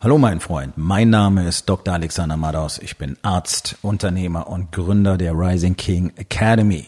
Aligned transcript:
Hallo 0.00 0.16
mein 0.16 0.38
Freund, 0.38 0.74
mein 0.76 1.10
Name 1.10 1.48
ist 1.48 1.68
Dr. 1.68 1.92
Alexander 1.92 2.36
Madaus. 2.36 2.78
Ich 2.78 2.98
bin 2.98 3.16
Arzt, 3.22 3.78
Unternehmer 3.82 4.46
und 4.46 4.70
Gründer 4.70 5.18
der 5.18 5.32
Rising 5.32 5.74
King 5.74 6.12
Academy. 6.14 6.86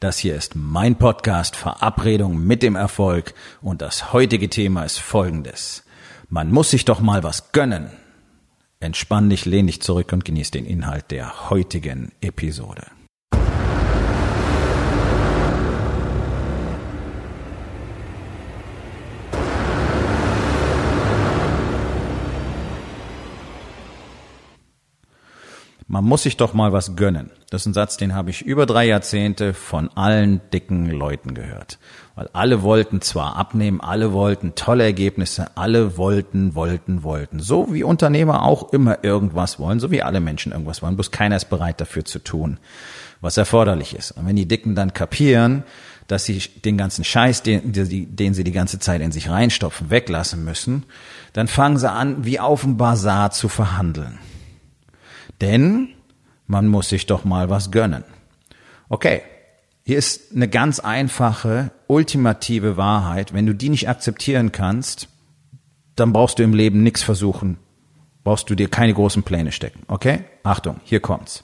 Das 0.00 0.18
hier 0.18 0.34
ist 0.34 0.56
mein 0.56 0.96
Podcast 0.96 1.54
Verabredung 1.54 2.44
mit 2.44 2.64
dem 2.64 2.74
Erfolg 2.74 3.34
und 3.60 3.80
das 3.80 4.12
heutige 4.12 4.50
Thema 4.50 4.82
ist 4.82 4.98
folgendes. 4.98 5.84
Man 6.30 6.50
muss 6.50 6.70
sich 6.70 6.84
doch 6.84 6.98
mal 6.98 7.22
was 7.22 7.52
gönnen. 7.52 7.92
Entspann 8.80 9.30
dich, 9.30 9.44
lehn 9.44 9.68
dich 9.68 9.80
zurück 9.80 10.12
und 10.12 10.24
genieß 10.24 10.50
den 10.50 10.66
Inhalt 10.66 11.12
der 11.12 11.48
heutigen 11.48 12.10
Episode. 12.20 12.86
Man 25.92 26.06
muss 26.06 26.22
sich 26.22 26.38
doch 26.38 26.54
mal 26.54 26.72
was 26.72 26.96
gönnen. 26.96 27.30
Das 27.50 27.60
ist 27.60 27.66
ein 27.66 27.74
Satz, 27.74 27.98
den 27.98 28.14
habe 28.14 28.30
ich 28.30 28.40
über 28.40 28.64
drei 28.64 28.86
Jahrzehnte 28.86 29.52
von 29.52 29.90
allen 29.90 30.40
dicken 30.50 30.88
Leuten 30.88 31.34
gehört. 31.34 31.78
Weil 32.14 32.30
alle 32.32 32.62
wollten 32.62 33.02
zwar 33.02 33.36
abnehmen, 33.36 33.82
alle 33.82 34.14
wollten 34.14 34.54
tolle 34.54 34.84
Ergebnisse, 34.84 35.54
alle 35.54 35.98
wollten, 35.98 36.54
wollten, 36.54 37.02
wollten. 37.02 37.40
So 37.40 37.74
wie 37.74 37.82
Unternehmer 37.82 38.42
auch 38.42 38.72
immer 38.72 39.04
irgendwas 39.04 39.58
wollen, 39.58 39.80
so 39.80 39.90
wie 39.90 40.02
alle 40.02 40.20
Menschen 40.20 40.52
irgendwas 40.52 40.80
wollen. 40.80 40.96
Bloß 40.96 41.10
keiner 41.10 41.36
ist 41.36 41.50
bereit 41.50 41.78
dafür 41.78 42.06
zu 42.06 42.20
tun, 42.20 42.58
was 43.20 43.36
erforderlich 43.36 43.94
ist. 43.94 44.12
Und 44.12 44.26
wenn 44.26 44.36
die 44.36 44.48
Dicken 44.48 44.74
dann 44.74 44.94
kapieren, 44.94 45.62
dass 46.06 46.24
sie 46.24 46.38
den 46.38 46.78
ganzen 46.78 47.04
Scheiß, 47.04 47.42
den, 47.42 47.70
den 47.70 48.32
sie 48.32 48.44
die 48.44 48.52
ganze 48.52 48.78
Zeit 48.78 49.02
in 49.02 49.12
sich 49.12 49.28
reinstopfen, 49.28 49.90
weglassen 49.90 50.42
müssen, 50.42 50.84
dann 51.34 51.48
fangen 51.48 51.76
sie 51.76 51.90
an, 51.90 52.24
wie 52.24 52.40
auf 52.40 52.62
dem 52.62 52.78
Bazar 52.78 53.30
zu 53.30 53.50
verhandeln. 53.50 54.18
Denn 55.42 55.88
man 56.46 56.68
muss 56.68 56.88
sich 56.88 57.04
doch 57.06 57.24
mal 57.24 57.50
was 57.50 57.70
gönnen. 57.70 58.04
Okay, 58.88 59.22
hier 59.84 59.98
ist 59.98 60.32
eine 60.34 60.48
ganz 60.48 60.78
einfache, 60.78 61.72
ultimative 61.88 62.76
Wahrheit. 62.76 63.34
Wenn 63.34 63.46
du 63.46 63.54
die 63.54 63.68
nicht 63.68 63.88
akzeptieren 63.88 64.52
kannst, 64.52 65.08
dann 65.96 66.12
brauchst 66.12 66.38
du 66.38 66.44
im 66.44 66.54
Leben 66.54 66.82
nichts 66.82 67.02
versuchen. 67.02 67.58
Brauchst 68.22 68.48
du 68.48 68.54
dir 68.54 68.68
keine 68.68 68.94
großen 68.94 69.24
Pläne 69.24 69.50
stecken. 69.50 69.82
Okay? 69.88 70.24
Achtung, 70.44 70.80
hier 70.84 71.00
kommt's. 71.00 71.42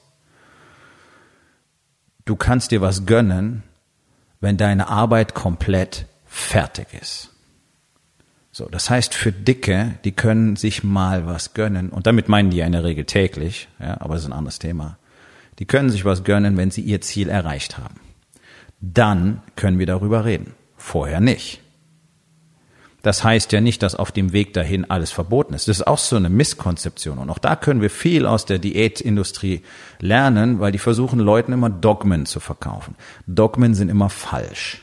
Du 2.24 2.36
kannst 2.36 2.70
dir 2.70 2.80
was 2.80 3.04
gönnen, 3.04 3.64
wenn 4.40 4.56
deine 4.56 4.88
Arbeit 4.88 5.34
komplett 5.34 6.06
fertig 6.24 6.86
ist. 6.92 7.34
So, 8.58 8.66
das 8.68 8.90
heißt 8.90 9.14
für 9.14 9.30
Dicke, 9.30 10.00
die 10.02 10.10
können 10.10 10.56
sich 10.56 10.82
mal 10.82 11.26
was 11.26 11.54
gönnen, 11.54 11.90
und 11.90 12.08
damit 12.08 12.28
meinen 12.28 12.50
die 12.50 12.56
ja 12.56 12.66
in 12.66 12.72
der 12.72 12.82
Regel 12.82 13.04
täglich, 13.04 13.68
ja, 13.78 14.00
aber 14.00 14.14
das 14.14 14.24
ist 14.24 14.30
ein 14.30 14.32
anderes 14.32 14.58
Thema. 14.58 14.98
Die 15.60 15.64
können 15.64 15.90
sich 15.90 16.04
was 16.04 16.24
gönnen, 16.24 16.56
wenn 16.56 16.72
sie 16.72 16.80
ihr 16.80 17.00
Ziel 17.00 17.28
erreicht 17.28 17.78
haben. 17.78 18.00
Dann 18.80 19.42
können 19.54 19.78
wir 19.78 19.86
darüber 19.86 20.24
reden. 20.24 20.56
Vorher 20.76 21.20
nicht. 21.20 21.60
Das 23.02 23.22
heißt 23.22 23.52
ja 23.52 23.60
nicht, 23.60 23.80
dass 23.84 23.94
auf 23.94 24.10
dem 24.10 24.32
Weg 24.32 24.54
dahin 24.54 24.90
alles 24.90 25.12
verboten 25.12 25.54
ist. 25.54 25.68
Das 25.68 25.78
ist 25.78 25.86
auch 25.86 25.98
so 25.98 26.16
eine 26.16 26.28
Misskonzeption. 26.28 27.18
Und 27.18 27.30
auch 27.30 27.38
da 27.38 27.54
können 27.54 27.80
wir 27.80 27.90
viel 27.90 28.26
aus 28.26 28.44
der 28.44 28.58
Diätindustrie 28.58 29.62
lernen, 30.00 30.58
weil 30.58 30.72
die 30.72 30.78
versuchen 30.78 31.20
Leuten 31.20 31.52
immer 31.52 31.70
Dogmen 31.70 32.26
zu 32.26 32.40
verkaufen. 32.40 32.96
Dogmen 33.28 33.74
sind 33.74 33.88
immer 33.88 34.10
falsch. 34.10 34.82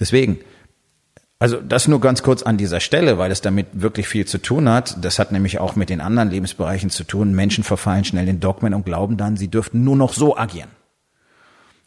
Deswegen, 0.00 0.40
also 1.38 1.60
das 1.60 1.86
nur 1.86 2.00
ganz 2.00 2.22
kurz 2.22 2.42
an 2.42 2.56
dieser 2.56 2.80
Stelle, 2.80 3.18
weil 3.18 3.30
es 3.30 3.40
damit 3.40 3.68
wirklich 3.72 4.08
viel 4.08 4.26
zu 4.26 4.38
tun 4.38 4.68
hat. 4.68 5.04
Das 5.04 5.18
hat 5.20 5.30
nämlich 5.30 5.60
auch 5.60 5.76
mit 5.76 5.88
den 5.88 6.00
anderen 6.00 6.30
Lebensbereichen 6.30 6.90
zu 6.90 7.04
tun. 7.04 7.32
Menschen 7.32 7.62
verfallen 7.62 8.04
schnell 8.04 8.28
in 8.28 8.40
Dogmen 8.40 8.74
und 8.74 8.84
glauben 8.84 9.16
dann, 9.16 9.36
sie 9.36 9.48
dürften 9.48 9.84
nur 9.84 9.96
noch 9.96 10.12
so 10.12 10.36
agieren. 10.36 10.70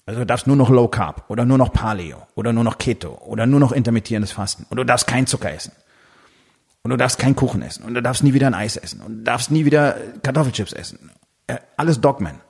Also 0.05 0.21
du 0.21 0.25
darfst 0.25 0.47
nur 0.47 0.55
noch 0.55 0.69
Low 0.69 0.87
Carb 0.87 1.25
oder 1.29 1.45
nur 1.45 1.57
noch 1.57 1.73
Paleo 1.73 2.27
oder 2.35 2.53
nur 2.53 2.63
noch 2.63 2.77
Keto 2.77 3.19
oder 3.25 3.45
nur 3.45 3.59
noch 3.59 3.71
intermittierendes 3.71 4.31
Fasten 4.31 4.65
und 4.69 4.77
du 4.77 4.83
darfst 4.83 5.07
keinen 5.07 5.27
Zucker 5.27 5.51
essen. 5.51 5.73
Und 6.83 6.89
du 6.89 6.97
darfst 6.97 7.19
keinen 7.19 7.35
Kuchen 7.35 7.61
essen 7.61 7.83
und 7.83 7.93
du 7.93 8.01
darfst 8.01 8.23
nie 8.23 8.33
wieder 8.33 8.47
ein 8.47 8.55
Eis 8.55 8.77
essen 8.77 9.01
und 9.01 9.19
du 9.19 9.23
darfst 9.23 9.51
nie 9.51 9.65
wieder 9.65 9.97
Kartoffelchips 10.23 10.73
essen. 10.73 11.11
Äh, 11.45 11.57
alles 11.77 12.01
Dogmen. 12.01 12.41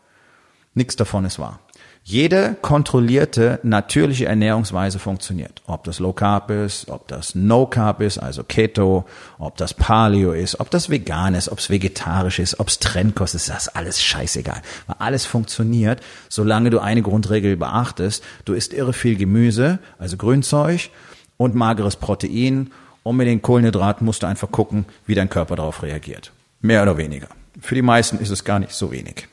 Nichts 0.73 0.95
davon 0.95 1.25
ist 1.25 1.37
wahr. 1.37 1.59
Jede 2.03 2.55
kontrollierte, 2.61 3.59
natürliche 3.61 4.25
Ernährungsweise 4.25 4.97
funktioniert. 4.97 5.61
Ob 5.67 5.83
das 5.83 5.99
Low 5.99 6.13
Carb 6.13 6.49
ist, 6.49 6.89
ob 6.89 7.07
das 7.07 7.35
No 7.35 7.67
Carb 7.67 8.01
ist, 8.01 8.17
also 8.17 8.43
Keto, 8.43 9.05
ob 9.37 9.55
das 9.57 9.75
Paleo 9.75 10.31
ist, 10.31 10.59
ob 10.59 10.71
das 10.71 10.89
vegan 10.89 11.35
ist, 11.35 11.49
ob 11.49 11.59
es 11.59 11.69
vegetarisch 11.69 12.39
ist, 12.39 12.59
ob 12.59 12.69
es 12.69 12.79
Trendkost 12.79 13.35
ist, 13.35 13.49
das 13.49 13.67
ist 13.67 13.75
alles 13.75 14.01
scheißegal. 14.01 14.61
Weil 14.87 14.95
alles 14.97 15.25
funktioniert, 15.25 16.01
solange 16.27 16.71
du 16.71 16.79
eine 16.79 17.03
Grundregel 17.03 17.55
beachtest. 17.55 18.23
Du 18.45 18.53
isst 18.53 18.73
irre 18.73 18.93
viel 18.93 19.15
Gemüse, 19.15 19.77
also 19.99 20.17
Grünzeug 20.17 20.89
und 21.37 21.53
mageres 21.53 21.97
Protein 21.97 22.71
und 23.03 23.15
mit 23.15 23.27
den 23.27 23.43
Kohlenhydraten 23.43 24.05
musst 24.05 24.23
du 24.23 24.27
einfach 24.27 24.51
gucken, 24.51 24.85
wie 25.05 25.15
dein 25.15 25.29
Körper 25.29 25.55
darauf 25.55 25.83
reagiert. 25.83 26.31
Mehr 26.61 26.81
oder 26.81 26.97
weniger. 26.97 27.27
Für 27.59 27.75
die 27.75 27.81
meisten 27.83 28.17
ist 28.17 28.31
es 28.31 28.43
gar 28.43 28.59
nicht 28.59 28.73
so 28.73 28.91
wenig. 28.91 29.27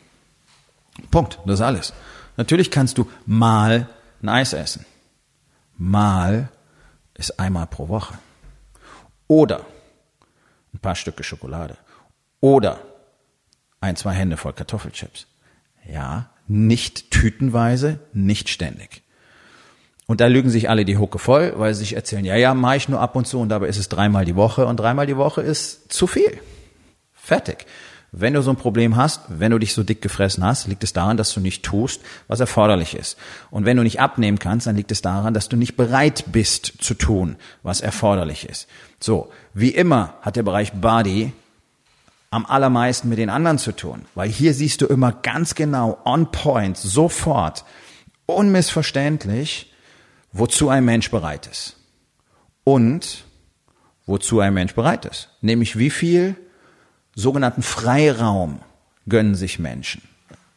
Punkt. 1.11 1.39
Das 1.47 1.61
ist 1.61 1.65
alles. 1.65 1.93
Natürlich 2.39 2.71
kannst 2.71 2.99
du 2.99 3.11
mal 3.27 3.89
ein 4.23 4.29
Eis 4.29 4.53
essen. 4.53 4.87
Mal 5.77 6.49
ist 7.15 7.41
einmal 7.41 7.67
pro 7.67 7.89
Woche. 7.89 8.15
Oder 9.27 9.67
ein 10.73 10.79
paar 10.79 10.95
Stücke 10.95 11.25
Schokolade. 11.25 11.77
Oder 12.41 12.79
ein, 13.81 13.97
zwei 13.97 14.13
Hände 14.13 14.37
voll 14.37 14.53
Kartoffelchips. 14.53 15.27
Ja, 15.85 16.31
nicht 16.47 17.11
tütenweise, 17.11 17.99
nicht 18.13 18.49
ständig. 18.49 19.03
Und 20.07 20.21
da 20.21 20.29
lügen 20.29 20.49
sich 20.49 20.71
alle 20.71 20.85
die 20.85 20.97
Hucke 20.97 21.19
voll, 21.19 21.55
weil 21.57 21.75
sie 21.75 21.81
sich 21.81 21.97
erzählen, 21.97 22.25
ja, 22.25 22.37
ja, 22.37 22.55
mache 22.55 22.77
ich 22.77 22.89
nur 22.89 23.01
ab 23.01 23.17
und 23.17 23.27
zu 23.27 23.41
und 23.41 23.49
dabei 23.49 23.67
ist 23.67 23.79
es 23.79 23.89
dreimal 23.89 24.25
die 24.25 24.37
Woche 24.37 24.65
und 24.67 24.79
dreimal 24.79 25.07
die 25.07 25.17
Woche 25.17 25.43
ist 25.43 25.93
zu 25.93 26.07
viel. 26.07 26.41
Fertig. 27.13 27.67
Wenn 28.11 28.33
du 28.33 28.43
so 28.43 28.51
ein 28.51 28.57
Problem 28.57 28.97
hast, 28.97 29.21
wenn 29.29 29.51
du 29.51 29.59
dich 29.59 29.75
so 29.75 29.83
dick 29.83 30.01
gefressen 30.01 30.43
hast, 30.43 30.67
liegt 30.67 30.83
es 30.83 30.95
daran, 30.95 31.19
dass 31.19 31.35
du 31.35 31.41
nicht 31.41 31.63
tust, 31.63 32.01
was 32.27 32.41
erforderlich 32.41 32.95
ist. 32.95 33.19
Und 33.51 33.67
wenn 33.67 33.77
du 33.77 33.83
nicht 33.83 34.01
abnehmen 34.01 34.39
kannst, 34.39 34.67
dann 34.67 34.77
liegt 34.77 34.91
es 34.91 35.03
daran, 35.03 35.35
dass 35.35 35.51
du 35.51 35.57
nicht 35.57 35.77
bereit 35.77 36.25
bist 36.33 36.73
zu 36.81 36.95
tun, 36.95 37.37
was 37.63 37.83
erforderlich 37.83 38.49
ist. 38.49 38.67
So, 38.99 39.31
wie 39.53 39.71
immer 39.71 40.15
hat 40.23 40.37
der 40.37 40.43
Bereich 40.43 40.73
Body 40.73 41.33
am 42.31 42.47
allermeisten 42.47 43.11
mit 43.11 43.19
den 43.19 43.31
anderen 43.31 43.59
zu 43.59 43.73
tun, 43.73 44.07
weil 44.15 44.29
hier 44.29 44.55
siehst 44.55 44.81
du 44.81 44.87
immer 44.87 45.13
ganz 45.13 45.55
genau, 45.55 45.99
on 46.05 46.31
point, 46.31 46.77
sofort, 46.77 47.65
unmissverständlich, 48.27 49.73
wozu 50.33 50.71
ein 50.71 50.85
Mensch 50.85 51.11
bereit 51.11 51.47
ist. 51.47 51.77
Und 52.65 53.25
wozu 54.07 54.41
ein 54.41 54.55
Mensch 54.55 54.75
bereit 54.75 55.05
ist. 55.05 55.31
Nämlich 55.43 55.79
wie 55.79 55.91
viel 55.91 56.37
sogenannten 57.19 57.63
Freiraum 57.63 58.61
gönnen 59.09 59.35
sich 59.35 59.59
Menschen. 59.59 60.03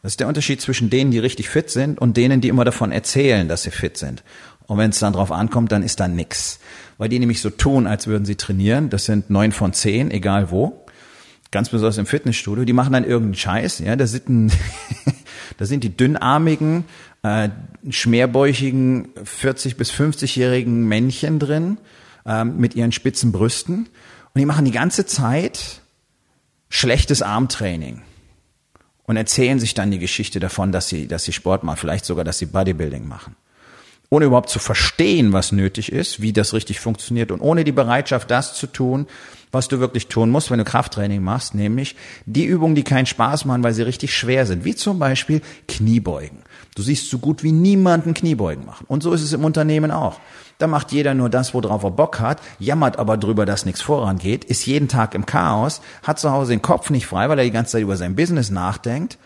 Das 0.02 0.12
ist 0.12 0.20
der 0.20 0.28
Unterschied 0.28 0.60
zwischen 0.60 0.90
denen, 0.90 1.10
die 1.10 1.18
richtig 1.18 1.48
fit 1.48 1.70
sind 1.70 2.00
und 2.00 2.16
denen, 2.16 2.40
die 2.40 2.48
immer 2.48 2.64
davon 2.64 2.92
erzählen, 2.92 3.48
dass 3.48 3.62
sie 3.62 3.70
fit 3.70 3.96
sind. 3.96 4.22
Und 4.66 4.78
wenn 4.78 4.90
es 4.90 5.00
dann 5.00 5.12
drauf 5.12 5.32
ankommt, 5.32 5.72
dann 5.72 5.82
ist 5.82 6.00
da 6.00 6.08
nix. 6.08 6.60
Weil 6.98 7.08
die 7.08 7.18
nämlich 7.18 7.40
so 7.40 7.50
tun, 7.50 7.86
als 7.86 8.06
würden 8.06 8.24
sie 8.24 8.36
trainieren. 8.36 8.90
Das 8.90 9.04
sind 9.04 9.28
neun 9.28 9.52
von 9.52 9.72
zehn, 9.72 10.10
egal 10.10 10.50
wo. 10.50 10.84
Ganz 11.50 11.68
besonders 11.68 11.98
im 11.98 12.06
Fitnessstudio. 12.06 12.64
Die 12.64 12.72
machen 12.72 12.92
dann 12.92 13.04
irgendeinen 13.04 13.34
Scheiß. 13.34 13.80
Ja, 13.80 13.96
da 13.96 14.06
sind, 14.06 14.28
ein, 14.28 14.52
da 15.58 15.66
sind 15.66 15.84
die 15.84 15.96
dünnarmigen, 15.96 16.84
äh, 17.22 17.48
schmerbäuchigen 17.90 19.08
40 19.24 19.76
bis 19.76 19.90
50-jährigen 19.92 20.86
Männchen 20.86 21.38
drin 21.38 21.78
äh, 22.24 22.44
mit 22.44 22.76
ihren 22.76 22.92
spitzen 22.92 23.32
Brüsten. 23.32 23.88
Und 24.34 24.38
die 24.38 24.46
machen 24.46 24.64
die 24.64 24.70
ganze 24.70 25.06
Zeit 25.06 25.81
schlechtes 26.72 27.20
Armtraining 27.20 28.00
und 29.04 29.18
erzählen 29.18 29.60
sich 29.60 29.74
dann 29.74 29.90
die 29.90 29.98
Geschichte 29.98 30.40
davon, 30.40 30.72
dass 30.72 30.88
sie, 30.88 31.06
dass 31.06 31.24
sie 31.24 31.34
Sport 31.34 31.64
machen, 31.64 31.76
vielleicht 31.76 32.06
sogar, 32.06 32.24
dass 32.24 32.38
sie 32.38 32.46
Bodybuilding 32.46 33.06
machen. 33.06 33.36
Ohne 34.12 34.26
überhaupt 34.26 34.50
zu 34.50 34.58
verstehen, 34.58 35.32
was 35.32 35.52
nötig 35.52 35.90
ist, 35.90 36.20
wie 36.20 36.34
das 36.34 36.52
richtig 36.52 36.80
funktioniert 36.80 37.30
und 37.32 37.40
ohne 37.40 37.64
die 37.64 37.72
Bereitschaft, 37.72 38.30
das 38.30 38.52
zu 38.52 38.66
tun, 38.66 39.06
was 39.52 39.68
du 39.68 39.80
wirklich 39.80 40.08
tun 40.08 40.28
musst, 40.28 40.50
wenn 40.50 40.58
du 40.58 40.64
Krafttraining 40.64 41.22
machst, 41.22 41.54
nämlich 41.54 41.96
die 42.26 42.44
Übungen, 42.44 42.74
die 42.74 42.82
keinen 42.82 43.06
Spaß 43.06 43.46
machen, 43.46 43.62
weil 43.62 43.72
sie 43.72 43.80
richtig 43.80 44.14
schwer 44.14 44.44
sind, 44.44 44.66
wie 44.66 44.74
zum 44.74 44.98
Beispiel 44.98 45.40
Kniebeugen. 45.66 46.42
Du 46.74 46.82
siehst 46.82 47.08
so 47.08 47.20
gut 47.20 47.42
wie 47.42 47.52
niemanden 47.52 48.12
Kniebeugen 48.12 48.66
machen. 48.66 48.84
Und 48.86 49.02
so 49.02 49.14
ist 49.14 49.22
es 49.22 49.32
im 49.32 49.46
Unternehmen 49.46 49.90
auch. 49.90 50.20
Da 50.58 50.66
macht 50.66 50.92
jeder 50.92 51.14
nur 51.14 51.30
das, 51.30 51.54
worauf 51.54 51.82
er 51.82 51.90
Bock 51.90 52.20
hat, 52.20 52.42
jammert 52.58 52.98
aber 52.98 53.16
drüber, 53.16 53.46
dass 53.46 53.64
nichts 53.64 53.80
vorangeht, 53.80 54.44
ist 54.44 54.66
jeden 54.66 54.88
Tag 54.88 55.14
im 55.14 55.24
Chaos, 55.24 55.80
hat 56.02 56.18
zu 56.18 56.30
Hause 56.32 56.52
den 56.52 56.60
Kopf 56.60 56.90
nicht 56.90 57.06
frei, 57.06 57.30
weil 57.30 57.38
er 57.38 57.46
die 57.46 57.50
ganze 57.50 57.72
Zeit 57.72 57.82
über 57.82 57.96
sein 57.96 58.14
Business 58.14 58.50
nachdenkt, 58.50 59.16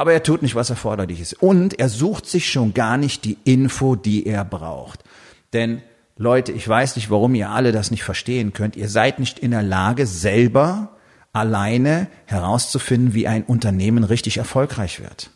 aber 0.00 0.14
er 0.14 0.22
tut 0.22 0.40
nicht, 0.40 0.54
was 0.54 0.70
erforderlich 0.70 1.20
ist. 1.20 1.34
Und 1.42 1.78
er 1.78 1.90
sucht 1.90 2.24
sich 2.24 2.50
schon 2.50 2.72
gar 2.72 2.96
nicht 2.96 3.26
die 3.26 3.36
Info, 3.44 3.96
die 3.96 4.24
er 4.24 4.46
braucht. 4.46 5.04
Denn 5.52 5.82
Leute, 6.16 6.52
ich 6.52 6.66
weiß 6.66 6.96
nicht, 6.96 7.10
warum 7.10 7.34
ihr 7.34 7.50
alle 7.50 7.70
das 7.70 7.90
nicht 7.90 8.02
verstehen 8.02 8.54
könnt. 8.54 8.76
Ihr 8.76 8.88
seid 8.88 9.18
nicht 9.18 9.38
in 9.38 9.50
der 9.50 9.62
Lage, 9.62 10.06
selber 10.06 10.96
alleine 11.34 12.06
herauszufinden, 12.24 13.12
wie 13.12 13.28
ein 13.28 13.44
Unternehmen 13.44 14.02
richtig 14.04 14.38
erfolgreich 14.38 15.00
wird. 15.00 15.28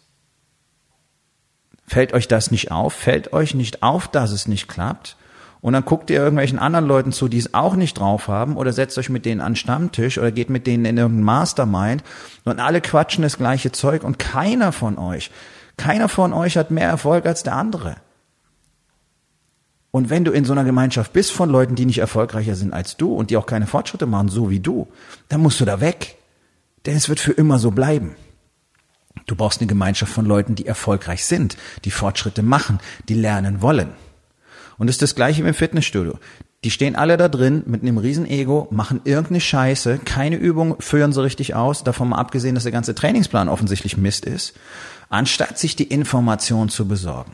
Fällt 1.87 2.15
euch 2.15 2.27
das 2.27 2.51
nicht 2.51 2.71
auf? 2.71 2.95
Fällt 2.95 3.35
euch 3.35 3.55
nicht 3.55 3.83
auf, 3.83 4.09
dass 4.09 4.31
es 4.31 4.49
nicht 4.49 4.67
klappt? 4.67 5.19
Und 5.65 5.73
dann 5.73 5.87
guckt 5.87 6.11
ihr 6.11 6.19
irgendwelchen 6.19 6.59
anderen 6.59 6.85
Leuten 6.85 7.11
zu, 7.11 7.27
die 7.27 7.39
es 7.39 7.55
auch 7.55 7.75
nicht 7.75 7.99
drauf 7.99 8.29
haben, 8.29 8.59
oder 8.59 8.75
setzt 8.75 8.99
euch 8.99 9.09
mit 9.09 9.25
denen 9.25 9.41
an 9.41 9.57
Stammtisch 9.57 10.19
oder 10.19 10.31
geht 10.31 10.51
mit 10.51 10.67
denen 10.67 10.85
in 10.85 10.99
irgendein 10.99 11.25
Mastermind 11.25 12.05
und 12.45 12.61
alle 12.61 12.83
quatschen 12.83 13.23
das 13.23 13.39
gleiche 13.39 13.73
Zeug 13.73 14.05
und 14.05 14.19
keiner 14.19 14.73
von 14.73 14.99
euch, 14.99 15.31
keiner 15.79 16.11
von 16.11 16.35
euch 16.35 16.59
hat 16.59 16.71
mehr 16.71 16.91
Erfolg 16.91 17.25
als 17.25 17.45
der 17.45 17.55
andere. 17.55 17.97
Und 19.91 20.11
wenn 20.11 20.27
du 20.27 20.33
in 20.33 20.45
so 20.45 20.53
einer 20.53 20.65
Gemeinschaft 20.65 21.15
bist 21.15 21.33
von 21.33 21.49
Leuten, 21.49 21.77
die 21.77 21.87
nicht 21.87 21.97
erfolgreicher 21.97 22.57
sind 22.57 22.75
als 22.75 22.99
du 22.99 23.15
und 23.15 23.31
die 23.31 23.39
auch 23.39 23.47
keine 23.47 23.67
Fortschritte 23.67 24.05
machen, 24.05 24.29
so 24.29 24.51
wie 24.51 24.61
du, 24.61 24.87
dann 25.31 25.41
musst 25.41 25.63
du 25.63 25.65
da 25.65 25.81
weg. 25.81 26.19
Denn 26.85 26.95
es 26.95 27.09
wird 27.09 27.21
für 27.21 27.33
immer 27.33 27.59
so 27.59 27.71
bleiben. 27.71 28.17
Du 29.25 29.35
brauchst 29.35 29.63
eine 29.63 29.69
Gemeinschaft 29.69 30.13
von 30.13 30.27
Leuten, 30.27 30.57
die 30.57 30.67
erfolgreich 30.67 31.25
sind, 31.25 31.57
die 31.87 31.91
Fortschritte 31.91 32.43
machen, 32.43 32.81
die 33.09 33.15
lernen 33.15 33.63
wollen. 33.63 33.95
Und 34.79 34.89
es 34.89 34.97
ist 34.97 35.03
das 35.03 35.15
gleiche 35.15 35.45
wie 35.45 35.49
im 35.49 35.55
Fitnessstudio. 35.55 36.19
Die 36.65 36.71
stehen 36.71 36.97
alle 36.97 37.17
da 37.17 37.29
drin 37.29 37.63
mit 37.67 37.83
einem 37.83 37.99
riesen 37.99 38.27
Ego, 38.27 38.69
machen 38.71 39.01
irgendeine 39.05 39.41
Scheiße, 39.41 39.99
keine 40.05 40.37
Übung 40.37 40.77
führen 40.81 41.13
sie 41.13 41.23
richtig 41.23 41.55
aus, 41.55 41.85
davon 41.85 42.09
mal 42.09 42.19
abgesehen, 42.19 42.55
dass 42.55 42.65
der 42.65 42.73
ganze 42.73 42.95
Trainingsplan 42.95 43.49
offensichtlich 43.49 43.97
Mist 43.97 44.25
ist, 44.25 44.55
anstatt 45.11 45.59
sich 45.59 45.77
die 45.77 45.85
Information 45.85 46.71
zu 46.71 46.89
besorgen 46.89 47.33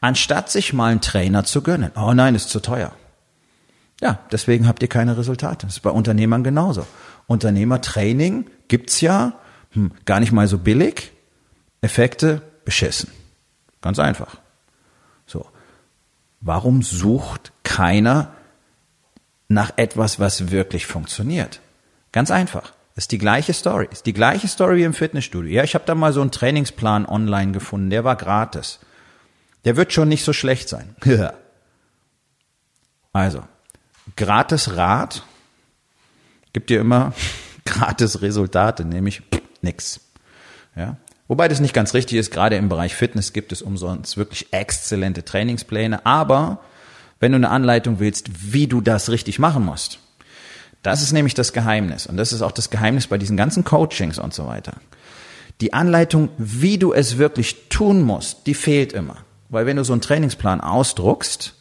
anstatt 0.00 0.50
sich 0.50 0.72
mal 0.72 0.90
einen 0.90 1.00
Trainer 1.00 1.44
zu 1.44 1.62
gönnen. 1.62 1.90
Oh 1.96 2.12
nein, 2.12 2.34
ist 2.34 2.50
zu 2.50 2.60
teuer. 2.60 2.92
Ja, 4.00 4.18
deswegen 4.30 4.68
habt 4.68 4.82
ihr 4.82 4.88
keine 4.88 5.16
Resultate. 5.16 5.66
Das 5.66 5.76
ist 5.76 5.82
bei 5.82 5.90
Unternehmern 5.90 6.44
genauso. 6.44 6.86
Unternehmertraining 7.26 8.46
gibt's 8.68 9.00
ja 9.00 9.34
hm, 9.70 9.92
gar 10.04 10.20
nicht 10.20 10.32
mal 10.32 10.46
so 10.46 10.58
billig. 10.58 11.12
Effekte 11.80 12.42
beschissen. 12.64 13.10
Ganz 13.80 13.98
einfach. 13.98 14.36
So. 15.26 15.46
Warum 16.46 16.82
sucht 16.82 17.50
keiner 17.64 18.32
nach 19.48 19.72
etwas, 19.74 20.20
was 20.20 20.52
wirklich 20.52 20.86
funktioniert? 20.86 21.60
Ganz 22.12 22.30
einfach. 22.30 22.72
Ist 22.94 23.10
die 23.10 23.18
gleiche 23.18 23.52
Story. 23.52 23.88
Ist 23.90 24.06
die 24.06 24.12
gleiche 24.12 24.46
Story 24.46 24.76
wie 24.76 24.84
im 24.84 24.94
Fitnessstudio. 24.94 25.52
Ja, 25.52 25.64
ich 25.64 25.74
habe 25.74 25.84
da 25.86 25.96
mal 25.96 26.12
so 26.12 26.20
einen 26.20 26.30
Trainingsplan 26.30 27.04
online 27.04 27.50
gefunden, 27.50 27.90
der 27.90 28.04
war 28.04 28.14
gratis. 28.14 28.78
Der 29.64 29.76
wird 29.76 29.92
schon 29.92 30.08
nicht 30.08 30.22
so 30.22 30.32
schlecht 30.32 30.68
sein. 30.68 30.94
also, 33.12 33.42
gratis 34.14 34.76
Rat 34.76 35.24
gibt 36.52 36.70
dir 36.70 36.80
immer 36.80 37.12
gratis 37.64 38.22
Resultate, 38.22 38.84
nämlich 38.84 39.24
nix. 39.62 39.98
Ja? 40.76 40.96
Wobei 41.28 41.48
das 41.48 41.60
nicht 41.60 41.74
ganz 41.74 41.94
richtig 41.94 42.18
ist, 42.18 42.30
gerade 42.30 42.56
im 42.56 42.68
Bereich 42.68 42.94
Fitness 42.94 43.32
gibt 43.32 43.52
es 43.52 43.62
umsonst 43.62 44.16
wirklich 44.16 44.52
exzellente 44.52 45.24
Trainingspläne, 45.24 46.06
aber 46.06 46.60
wenn 47.18 47.32
du 47.32 47.36
eine 47.36 47.50
Anleitung 47.50 47.98
willst, 47.98 48.52
wie 48.52 48.66
du 48.66 48.80
das 48.80 49.10
richtig 49.10 49.38
machen 49.38 49.64
musst, 49.64 49.98
das 50.82 51.02
ist 51.02 51.12
nämlich 51.12 51.34
das 51.34 51.52
Geheimnis. 51.52 52.06
Und 52.06 52.16
das 52.16 52.32
ist 52.32 52.42
auch 52.42 52.52
das 52.52 52.70
Geheimnis 52.70 53.08
bei 53.08 53.18
diesen 53.18 53.36
ganzen 53.36 53.64
Coachings 53.64 54.18
und 54.18 54.32
so 54.32 54.46
weiter. 54.46 54.74
Die 55.60 55.72
Anleitung, 55.72 56.28
wie 56.38 56.78
du 56.78 56.92
es 56.92 57.18
wirklich 57.18 57.68
tun 57.70 58.02
musst, 58.02 58.46
die 58.46 58.54
fehlt 58.54 58.92
immer. 58.92 59.16
Weil 59.48 59.66
wenn 59.66 59.78
du 59.78 59.84
so 59.84 59.94
einen 59.94 60.02
Trainingsplan 60.02 60.60
ausdruckst, 60.60 61.54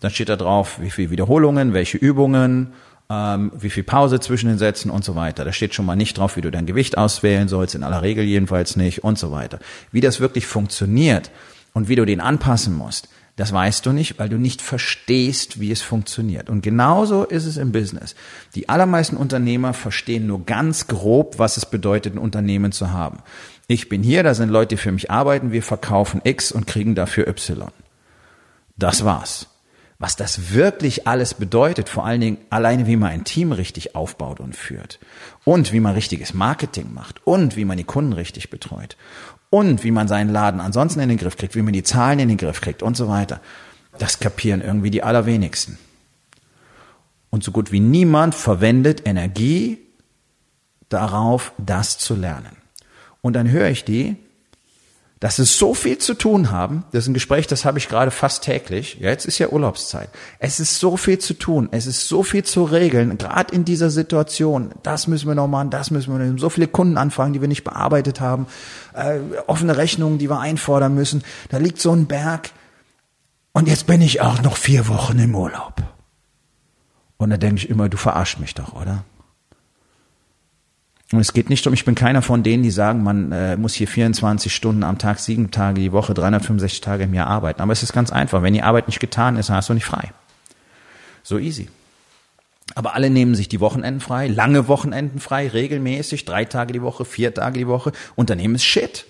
dann 0.00 0.10
steht 0.12 0.28
da 0.28 0.36
drauf, 0.36 0.78
wie 0.80 0.90
viele 0.90 1.10
Wiederholungen, 1.10 1.72
welche 1.72 1.98
Übungen, 1.98 2.72
ähm, 3.10 3.52
wie 3.58 3.70
viel 3.70 3.84
Pause 3.84 4.20
zwischen 4.20 4.48
den 4.48 4.58
Sätzen 4.58 4.90
und 4.90 5.04
so 5.04 5.14
weiter. 5.14 5.44
Da 5.44 5.52
steht 5.52 5.74
schon 5.74 5.86
mal 5.86 5.96
nicht 5.96 6.18
drauf, 6.18 6.36
wie 6.36 6.42
du 6.42 6.50
dein 6.50 6.66
Gewicht 6.66 6.98
auswählen 6.98 7.48
sollst, 7.48 7.74
in 7.74 7.82
aller 7.82 8.02
Regel 8.02 8.24
jedenfalls 8.24 8.76
nicht 8.76 9.04
und 9.04 9.18
so 9.18 9.30
weiter. 9.30 9.58
Wie 9.92 10.00
das 10.00 10.20
wirklich 10.20 10.46
funktioniert 10.46 11.30
und 11.72 11.88
wie 11.88 11.96
du 11.96 12.04
den 12.04 12.20
anpassen 12.20 12.74
musst, 12.74 13.08
das 13.36 13.52
weißt 13.52 13.86
du 13.86 13.92
nicht, 13.92 14.18
weil 14.18 14.28
du 14.28 14.36
nicht 14.36 14.60
verstehst, 14.60 15.60
wie 15.60 15.70
es 15.70 15.80
funktioniert. 15.80 16.50
Und 16.50 16.60
genauso 16.60 17.24
ist 17.24 17.44
es 17.44 17.56
im 17.56 17.70
Business. 17.70 18.16
Die 18.56 18.68
allermeisten 18.68 19.16
Unternehmer 19.16 19.74
verstehen 19.74 20.26
nur 20.26 20.44
ganz 20.44 20.88
grob, 20.88 21.38
was 21.38 21.56
es 21.56 21.64
bedeutet, 21.64 22.14
ein 22.14 22.18
Unternehmen 22.18 22.72
zu 22.72 22.90
haben. 22.90 23.20
Ich 23.68 23.88
bin 23.88 24.02
hier, 24.02 24.24
da 24.24 24.34
sind 24.34 24.48
Leute, 24.48 24.74
die 24.74 24.76
für 24.76 24.90
mich 24.90 25.12
arbeiten, 25.12 25.52
wir 25.52 25.62
verkaufen 25.62 26.20
X 26.24 26.50
und 26.50 26.66
kriegen 26.66 26.96
dafür 26.96 27.28
Y. 27.28 27.70
Das 28.76 29.04
war's. 29.04 29.46
Was 30.00 30.14
das 30.14 30.52
wirklich 30.52 31.08
alles 31.08 31.34
bedeutet, 31.34 31.88
vor 31.88 32.04
allen 32.06 32.20
Dingen 32.20 32.38
alleine, 32.50 32.86
wie 32.86 32.96
man 32.96 33.10
ein 33.10 33.24
Team 33.24 33.50
richtig 33.50 33.96
aufbaut 33.96 34.38
und 34.38 34.54
führt 34.54 35.00
und 35.44 35.72
wie 35.72 35.80
man 35.80 35.94
richtiges 35.94 36.34
Marketing 36.34 36.94
macht 36.94 37.26
und 37.26 37.56
wie 37.56 37.64
man 37.64 37.76
die 37.76 37.84
Kunden 37.84 38.12
richtig 38.12 38.48
betreut 38.48 38.96
und 39.50 39.82
wie 39.82 39.90
man 39.90 40.06
seinen 40.06 40.30
Laden 40.30 40.60
ansonsten 40.60 41.00
in 41.00 41.08
den 41.08 41.18
Griff 41.18 41.36
kriegt, 41.36 41.56
wie 41.56 41.62
man 41.62 41.72
die 41.72 41.82
Zahlen 41.82 42.20
in 42.20 42.28
den 42.28 42.36
Griff 42.36 42.60
kriegt 42.60 42.82
und 42.82 42.96
so 42.96 43.08
weiter. 43.08 43.40
Das 43.98 44.20
kapieren 44.20 44.60
irgendwie 44.60 44.90
die 44.90 45.02
allerwenigsten. 45.02 45.78
Und 47.30 47.42
so 47.42 47.50
gut 47.50 47.72
wie 47.72 47.80
niemand 47.80 48.36
verwendet 48.36 49.02
Energie 49.04 49.78
darauf, 50.88 51.52
das 51.58 51.98
zu 51.98 52.14
lernen. 52.14 52.56
Und 53.20 53.34
dann 53.34 53.50
höre 53.50 53.68
ich 53.68 53.84
die, 53.84 54.16
dass 55.20 55.36
sie 55.36 55.44
so 55.44 55.74
viel 55.74 55.98
zu 55.98 56.14
tun 56.14 56.50
haben. 56.50 56.84
Das 56.92 57.04
ist 57.04 57.08
ein 57.08 57.14
Gespräch, 57.14 57.46
das 57.46 57.64
habe 57.64 57.78
ich 57.78 57.88
gerade 57.88 58.10
fast 58.10 58.44
täglich. 58.44 58.98
Ja, 59.00 59.10
jetzt 59.10 59.26
ist 59.26 59.38
ja 59.38 59.48
Urlaubszeit. 59.48 60.08
Es 60.38 60.60
ist 60.60 60.78
so 60.78 60.96
viel 60.96 61.18
zu 61.18 61.34
tun. 61.34 61.68
Es 61.72 61.86
ist 61.86 62.06
so 62.06 62.22
viel 62.22 62.44
zu 62.44 62.64
regeln, 62.64 63.18
gerade 63.18 63.54
in 63.54 63.64
dieser 63.64 63.90
Situation. 63.90 64.70
Das 64.82 65.08
müssen 65.08 65.26
wir 65.26 65.34
noch 65.34 65.48
machen, 65.48 65.70
das 65.70 65.90
müssen 65.90 66.12
wir 66.12 66.18
noch 66.18 66.26
machen. 66.26 66.38
So 66.38 66.50
viele 66.50 66.68
Kundenanfragen, 66.68 67.32
die 67.32 67.40
wir 67.40 67.48
nicht 67.48 67.64
bearbeitet 67.64 68.20
haben. 68.20 68.46
Äh, 68.94 69.18
offene 69.46 69.76
Rechnungen, 69.76 70.18
die 70.18 70.30
wir 70.30 70.38
einfordern 70.38 70.94
müssen. 70.94 71.24
Da 71.48 71.58
liegt 71.58 71.80
so 71.80 71.92
ein 71.92 72.06
Berg. 72.06 72.50
Und 73.52 73.66
jetzt 73.66 73.86
bin 73.86 74.00
ich 74.00 74.20
auch 74.20 74.40
noch 74.42 74.56
vier 74.56 74.86
Wochen 74.86 75.18
im 75.18 75.34
Urlaub. 75.34 75.82
Und 77.16 77.30
da 77.30 77.36
denke 77.36 77.56
ich 77.56 77.70
immer, 77.70 77.88
du 77.88 77.96
verarsch 77.96 78.38
mich 78.38 78.54
doch, 78.54 78.74
oder? 78.80 79.04
Und 81.10 81.20
es 81.20 81.32
geht 81.32 81.48
nicht 81.48 81.66
um, 81.66 81.72
ich 81.72 81.86
bin 81.86 81.94
keiner 81.94 82.20
von 82.20 82.42
denen, 82.42 82.62
die 82.62 82.70
sagen, 82.70 83.02
man 83.02 83.32
äh, 83.32 83.56
muss 83.56 83.74
hier 83.74 83.88
24 83.88 84.54
Stunden 84.54 84.84
am 84.84 84.98
Tag, 84.98 85.18
sieben 85.18 85.50
Tage 85.50 85.80
die 85.80 85.92
Woche, 85.92 86.12
365 86.12 86.82
Tage 86.82 87.04
im 87.04 87.14
Jahr 87.14 87.28
arbeiten. 87.28 87.62
Aber 87.62 87.72
es 87.72 87.82
ist 87.82 87.94
ganz 87.94 88.12
einfach. 88.12 88.42
Wenn 88.42 88.52
die 88.52 88.62
Arbeit 88.62 88.88
nicht 88.88 89.00
getan 89.00 89.36
ist, 89.36 89.48
hast 89.48 89.70
du 89.70 89.74
nicht 89.74 89.86
frei. 89.86 90.12
So 91.22 91.38
easy. 91.38 91.68
Aber 92.74 92.94
alle 92.94 93.08
nehmen 93.08 93.34
sich 93.34 93.48
die 93.48 93.60
Wochenenden 93.60 94.00
frei, 94.00 94.28
lange 94.28 94.68
Wochenenden 94.68 95.18
frei, 95.18 95.48
regelmäßig, 95.48 96.26
drei 96.26 96.44
Tage 96.44 96.74
die 96.74 96.82
Woche, 96.82 97.06
vier 97.06 97.32
Tage 97.32 97.58
die 97.58 97.66
Woche. 97.66 97.92
Unternehmen 98.14 98.54
ist 98.54 98.64
Shit. 98.64 99.06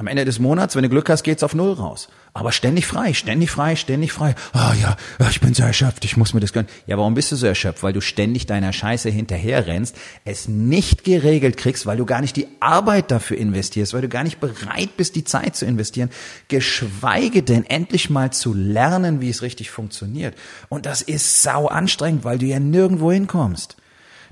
Am 0.00 0.06
Ende 0.06 0.24
des 0.24 0.38
Monats, 0.38 0.76
wenn 0.76 0.84
du 0.84 0.88
Glück 0.88 1.10
hast, 1.10 1.24
geht's 1.24 1.42
auf 1.42 1.56
Null 1.56 1.72
raus. 1.72 2.06
Aber 2.32 2.52
ständig 2.52 2.86
frei, 2.86 3.14
ständig 3.14 3.50
frei, 3.50 3.74
ständig 3.74 4.12
frei. 4.12 4.36
Ah 4.52 4.72
ja, 4.80 4.96
ich 5.28 5.40
bin 5.40 5.54
so 5.54 5.64
erschöpft, 5.64 6.04
ich 6.04 6.16
muss 6.16 6.34
mir 6.34 6.38
das 6.38 6.52
gönnen. 6.52 6.68
Ja, 6.86 6.96
warum 6.98 7.14
bist 7.14 7.32
du 7.32 7.36
so 7.36 7.48
erschöpft? 7.48 7.82
Weil 7.82 7.94
du 7.94 8.00
ständig 8.00 8.46
deiner 8.46 8.72
Scheiße 8.72 9.10
hinterherrennst, 9.10 9.96
es 10.24 10.46
nicht 10.46 11.02
geregelt 11.02 11.56
kriegst, 11.56 11.84
weil 11.84 11.96
du 11.96 12.06
gar 12.06 12.20
nicht 12.20 12.36
die 12.36 12.46
Arbeit 12.60 13.10
dafür 13.10 13.38
investierst, 13.38 13.92
weil 13.92 14.02
du 14.02 14.08
gar 14.08 14.22
nicht 14.22 14.38
bereit 14.38 14.96
bist, 14.96 15.16
die 15.16 15.24
Zeit 15.24 15.56
zu 15.56 15.66
investieren, 15.66 16.10
geschweige 16.46 17.42
denn 17.42 17.64
endlich 17.64 18.08
mal 18.08 18.32
zu 18.32 18.54
lernen, 18.54 19.20
wie 19.20 19.30
es 19.30 19.42
richtig 19.42 19.72
funktioniert. 19.72 20.36
Und 20.68 20.86
das 20.86 21.02
ist 21.02 21.42
sau 21.42 21.66
anstrengend, 21.66 22.22
weil 22.22 22.38
du 22.38 22.46
ja 22.46 22.60
nirgendwo 22.60 23.10
hinkommst. 23.10 23.76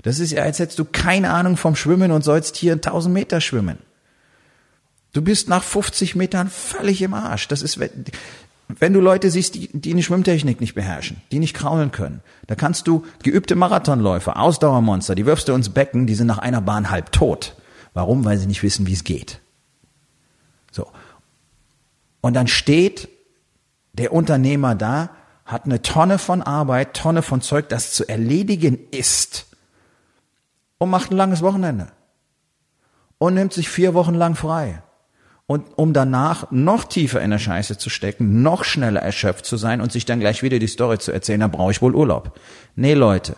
Das 0.03 0.19
ist 0.19 0.31
ja, 0.31 0.43
als 0.43 0.59
hättest 0.59 0.79
du 0.79 0.85
keine 0.85 1.31
Ahnung 1.31 1.57
vom 1.57 1.75
Schwimmen 1.75 2.13
und 2.13 2.23
sollst 2.23 2.55
hier 2.55 2.75
1000 2.75 3.13
Meter 3.13 3.41
schwimmen. 3.41 3.79
Du 5.17 5.23
bist 5.23 5.49
nach 5.49 5.63
50 5.63 6.15
Metern 6.15 6.47
völlig 6.47 7.01
im 7.01 7.15
Arsch. 7.15 7.47
Das 7.47 7.63
ist, 7.63 7.79
wenn 7.79 8.93
du 8.93 8.99
Leute 8.99 9.31
siehst, 9.31 9.55
die, 9.55 9.67
die 9.73 9.91
eine 9.91 10.03
Schwimmtechnik 10.03 10.61
nicht 10.61 10.75
beherrschen, 10.75 11.23
die 11.31 11.39
nicht 11.39 11.55
kraulen 11.55 11.91
können, 11.91 12.21
da 12.45 12.53
kannst 12.53 12.85
du 12.87 13.03
geübte 13.23 13.55
Marathonläufer, 13.55 14.39
Ausdauermonster, 14.39 15.15
die 15.15 15.25
wirfst 15.25 15.47
du 15.47 15.53
ins 15.53 15.69
Becken, 15.69 16.05
die 16.05 16.13
sind 16.13 16.27
nach 16.27 16.37
einer 16.37 16.61
Bahn 16.61 16.91
halb 16.91 17.11
tot. 17.11 17.55
Warum? 17.95 18.25
Weil 18.25 18.37
sie 18.37 18.45
nicht 18.45 18.61
wissen, 18.61 18.85
wie 18.85 18.93
es 18.93 19.03
geht. 19.05 19.39
So. 20.71 20.85
Und 22.21 22.35
dann 22.35 22.45
steht 22.45 23.09
der 23.93 24.13
Unternehmer 24.13 24.75
da, 24.75 25.09
hat 25.45 25.65
eine 25.65 25.81
Tonne 25.81 26.19
von 26.19 26.43
Arbeit, 26.43 26.93
Tonne 26.93 27.23
von 27.23 27.41
Zeug, 27.41 27.69
das 27.69 27.91
zu 27.91 28.07
erledigen 28.07 28.77
ist 28.91 29.47
und 30.77 30.91
macht 30.91 31.09
ein 31.09 31.17
langes 31.17 31.41
Wochenende 31.41 31.87
und 33.17 33.33
nimmt 33.33 33.53
sich 33.53 33.67
vier 33.67 33.95
Wochen 33.95 34.13
lang 34.13 34.35
frei 34.35 34.83
und 35.47 35.65
um 35.77 35.93
danach 35.93 36.51
noch 36.51 36.83
tiefer 36.83 37.21
in 37.21 37.31
der 37.31 37.39
Scheiße 37.39 37.77
zu 37.77 37.89
stecken, 37.89 38.41
noch 38.41 38.65
schneller 38.65 39.01
erschöpft 39.01 39.45
zu 39.45 39.55
sein 39.55 39.79
und 39.79 39.93
sich 39.93 40.03
dann 40.05 40.19
gleich 40.19 40.43
wieder 40.43 40.59
die 40.59 40.67
Story 40.67 40.99
zu 40.99 41.13
erzählen, 41.13 41.39
da 41.39 41.47
brauche 41.47 41.71
ich 41.71 41.81
wohl 41.81 41.95
Urlaub. 41.95 42.37
Nee, 42.75 42.93
Leute, 42.93 43.37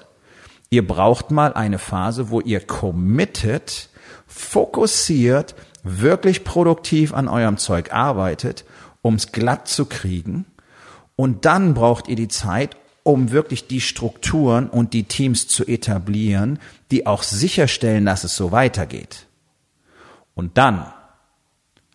ihr 0.71 0.85
braucht 0.85 1.29
mal 1.29 1.53
eine 1.53 1.77
Phase, 1.77 2.31
wo 2.31 2.41
ihr 2.41 2.61
committed, 2.61 3.89
fokussiert, 4.25 5.53
wirklich 5.83 6.43
produktiv 6.43 7.13
an 7.13 7.27
eurem 7.27 7.57
Zeug 7.57 7.93
arbeitet, 7.93 8.65
ums 9.03 9.31
glatt 9.31 9.67
zu 9.67 9.85
kriegen. 9.85 10.45
Und 11.15 11.45
dann 11.45 11.75
braucht 11.75 12.07
ihr 12.07 12.15
die 12.15 12.27
Zeit, 12.27 12.75
um 13.03 13.31
wirklich 13.31 13.67
die 13.67 13.81
Strukturen 13.81 14.67
und 14.67 14.93
die 14.93 15.03
Teams 15.03 15.47
zu 15.47 15.65
etablieren, 15.65 16.57
die 16.89 17.05
auch 17.05 17.21
sicherstellen, 17.21 18.05
dass 18.05 18.23
es 18.23 18.35
so 18.35 18.51
weitergeht. 18.51 19.27
Und 20.33 20.57
dann 20.57 20.85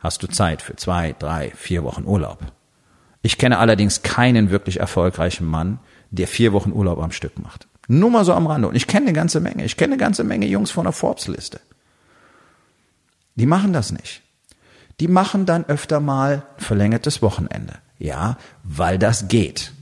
hast 0.04 0.22
du 0.22 0.28
Zeit 0.28 0.60
für 0.60 0.76
zwei, 0.76 1.16
drei, 1.18 1.50
vier 1.56 1.82
Wochen 1.82 2.04
Urlaub. 2.04 2.38
Ich 3.22 3.38
kenne 3.38 3.58
allerdings 3.58 4.02
keinen 4.02 4.50
wirklich 4.50 4.78
erfolgreichen 4.78 5.46
Mann, 5.46 5.80
der 6.10 6.28
vier 6.28 6.52
Wochen 6.52 6.72
Urlaub 6.72 7.02
am 7.02 7.10
Stück 7.10 7.38
macht. 7.38 7.66
Nur 7.88 8.10
mal 8.10 8.24
so 8.26 8.34
am 8.34 8.46
Rande. 8.46 8.68
Und 8.68 8.76
ich 8.76 8.86
kenne 8.86 9.06
eine 9.06 9.14
ganze 9.14 9.40
Menge. 9.40 9.64
Ich 9.64 9.78
kenne 9.78 9.94
eine 9.94 10.00
ganze 10.00 10.22
Menge 10.22 10.46
Jungs 10.46 10.70
von 10.70 10.84
der 10.84 10.92
Forbes-Liste. 10.92 11.58
Die 13.34 13.46
machen 13.46 13.72
das 13.72 13.92
nicht. 13.92 14.20
Die 15.00 15.08
machen 15.08 15.46
dann 15.46 15.64
öfter 15.64 16.00
mal 16.00 16.44
verlängertes 16.58 17.22
Wochenende. 17.22 17.78
Ja, 17.98 18.36
weil 18.62 18.98
das 18.98 19.28
geht. 19.28 19.72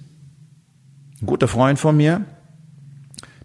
Ein 1.21 1.26
guter 1.26 1.49
Freund 1.49 1.81
von 1.81 1.97
mir, 1.97 2.25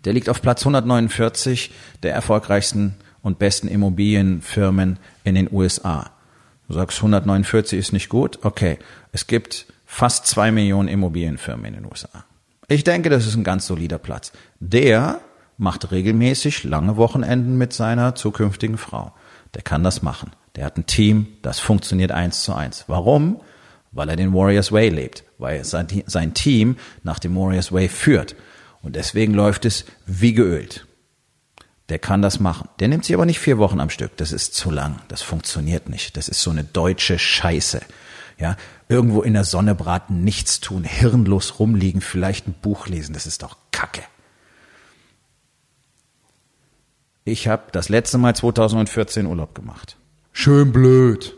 der 0.05 0.13
liegt 0.13 0.29
auf 0.29 0.43
Platz 0.43 0.61
149 0.61 1.71
der 2.03 2.13
erfolgreichsten 2.13 2.95
und 3.23 3.39
besten 3.39 3.67
Immobilienfirmen 3.67 4.99
in 5.23 5.33
den 5.33 5.51
USA. 5.51 6.11
Du 6.67 6.73
sagst, 6.73 6.97
149 6.97 7.77
ist 7.79 7.93
nicht 7.93 8.09
gut? 8.09 8.39
Okay. 8.43 8.77
Es 9.11 9.27
gibt 9.27 9.67
fast 9.85 10.27
zwei 10.27 10.51
Millionen 10.51 10.89
Immobilienfirmen 10.89 11.65
in 11.65 11.73
den 11.75 11.85
USA. 11.85 12.25
Ich 12.67 12.83
denke, 12.83 13.09
das 13.09 13.25
ist 13.25 13.35
ein 13.35 13.45
ganz 13.45 13.65
solider 13.67 13.97
Platz. 13.97 14.33
Der 14.59 15.21
macht 15.57 15.91
regelmäßig 15.91 16.63
lange 16.65 16.97
Wochenenden 16.97 17.57
mit 17.57 17.73
seiner 17.73 18.15
zukünftigen 18.15 18.77
Frau. 18.77 19.13
Der 19.53 19.61
kann 19.61 19.83
das 19.83 20.01
machen. 20.01 20.31
Der 20.55 20.65
hat 20.65 20.77
ein 20.77 20.85
Team, 20.85 21.27
das 21.41 21.59
funktioniert 21.59 22.11
eins 22.11 22.41
zu 22.43 22.53
eins. 22.53 22.85
Warum? 22.87 23.39
Weil 23.91 24.09
er 24.09 24.15
den 24.15 24.33
Warriors 24.33 24.71
Way 24.71 24.89
lebt, 24.89 25.23
weil 25.37 25.63
sein, 25.63 26.33
Team 26.33 26.77
nach 27.03 27.19
dem 27.19 27.35
Warriors 27.35 27.71
Way 27.71 27.87
führt. 27.87 28.35
Und 28.81 28.95
deswegen 28.95 29.33
läuft 29.33 29.65
es 29.65 29.85
wie 30.05 30.33
geölt. 30.33 30.86
Der 31.89 31.99
kann 31.99 32.21
das 32.21 32.39
machen. 32.39 32.67
Der 32.79 32.89
nimmt 32.89 33.05
sich 33.05 33.15
aber 33.15 33.25
nicht 33.25 33.39
vier 33.39 33.57
Wochen 33.57 33.79
am 33.79 33.89
Stück. 33.89 34.17
Das 34.17 34.31
ist 34.31 34.53
zu 34.53 34.71
lang. 34.71 34.99
Das 35.07 35.21
funktioniert 35.21 35.87
nicht. 35.87 36.17
Das 36.17 36.27
ist 36.27 36.41
so 36.41 36.51
eine 36.51 36.63
deutsche 36.63 37.17
Scheiße. 37.17 37.81
Ja, 38.37 38.55
irgendwo 38.87 39.21
in 39.21 39.33
der 39.33 39.45
Sonne 39.45 39.73
braten, 39.73 40.23
nichts 40.23 40.59
tun, 40.59 40.83
hirnlos 40.83 41.59
rumliegen, 41.59 42.01
vielleicht 42.01 42.47
ein 42.47 42.53
Buch 42.53 42.87
lesen. 42.87 43.13
Das 43.13 43.25
ist 43.25 43.41
doch 43.41 43.57
Kacke. 43.71 44.03
Ich 47.23 47.47
habe 47.47 47.63
das 47.71 47.89
letzte 47.89 48.17
Mal 48.17 48.35
2014 48.35 49.25
Urlaub 49.25 49.55
gemacht. 49.55 49.97
Schön 50.31 50.71
blöd. 50.71 51.35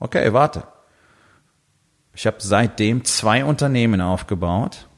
Okay, 0.00 0.32
warte. 0.32 0.64
Ich 2.14 2.26
habe 2.26 2.38
seitdem 2.40 3.04
zwei 3.04 3.44
Unternehmen 3.44 4.00
aufgebaut. 4.00 4.88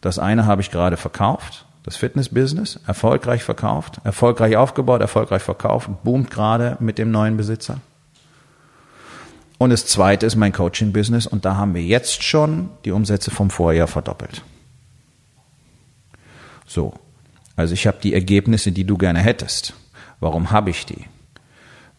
Das 0.00 0.18
eine 0.18 0.46
habe 0.46 0.62
ich 0.62 0.70
gerade 0.70 0.96
verkauft, 0.96 1.66
das 1.82 1.96
Fitnessbusiness, 1.96 2.80
erfolgreich 2.86 3.42
verkauft, 3.42 4.00
erfolgreich 4.04 4.56
aufgebaut, 4.56 5.00
erfolgreich 5.00 5.42
verkauft, 5.42 5.88
boomt 6.04 6.30
gerade 6.30 6.76
mit 6.80 6.98
dem 6.98 7.10
neuen 7.10 7.36
Besitzer. 7.36 7.80
Und 9.58 9.70
das 9.70 9.86
zweite 9.86 10.26
ist 10.26 10.36
mein 10.36 10.52
Coaching-Business 10.52 11.26
und 11.26 11.44
da 11.44 11.56
haben 11.56 11.74
wir 11.74 11.82
jetzt 11.82 12.22
schon 12.22 12.70
die 12.84 12.92
Umsätze 12.92 13.30
vom 13.30 13.50
Vorjahr 13.50 13.88
verdoppelt. 13.88 14.42
So, 16.66 16.94
also 17.56 17.74
ich 17.74 17.86
habe 17.86 17.98
die 18.02 18.14
Ergebnisse, 18.14 18.72
die 18.72 18.84
du 18.84 18.96
gerne 18.96 19.18
hättest. 19.18 19.74
Warum 20.18 20.50
habe 20.50 20.70
ich 20.70 20.86
die? 20.86 21.04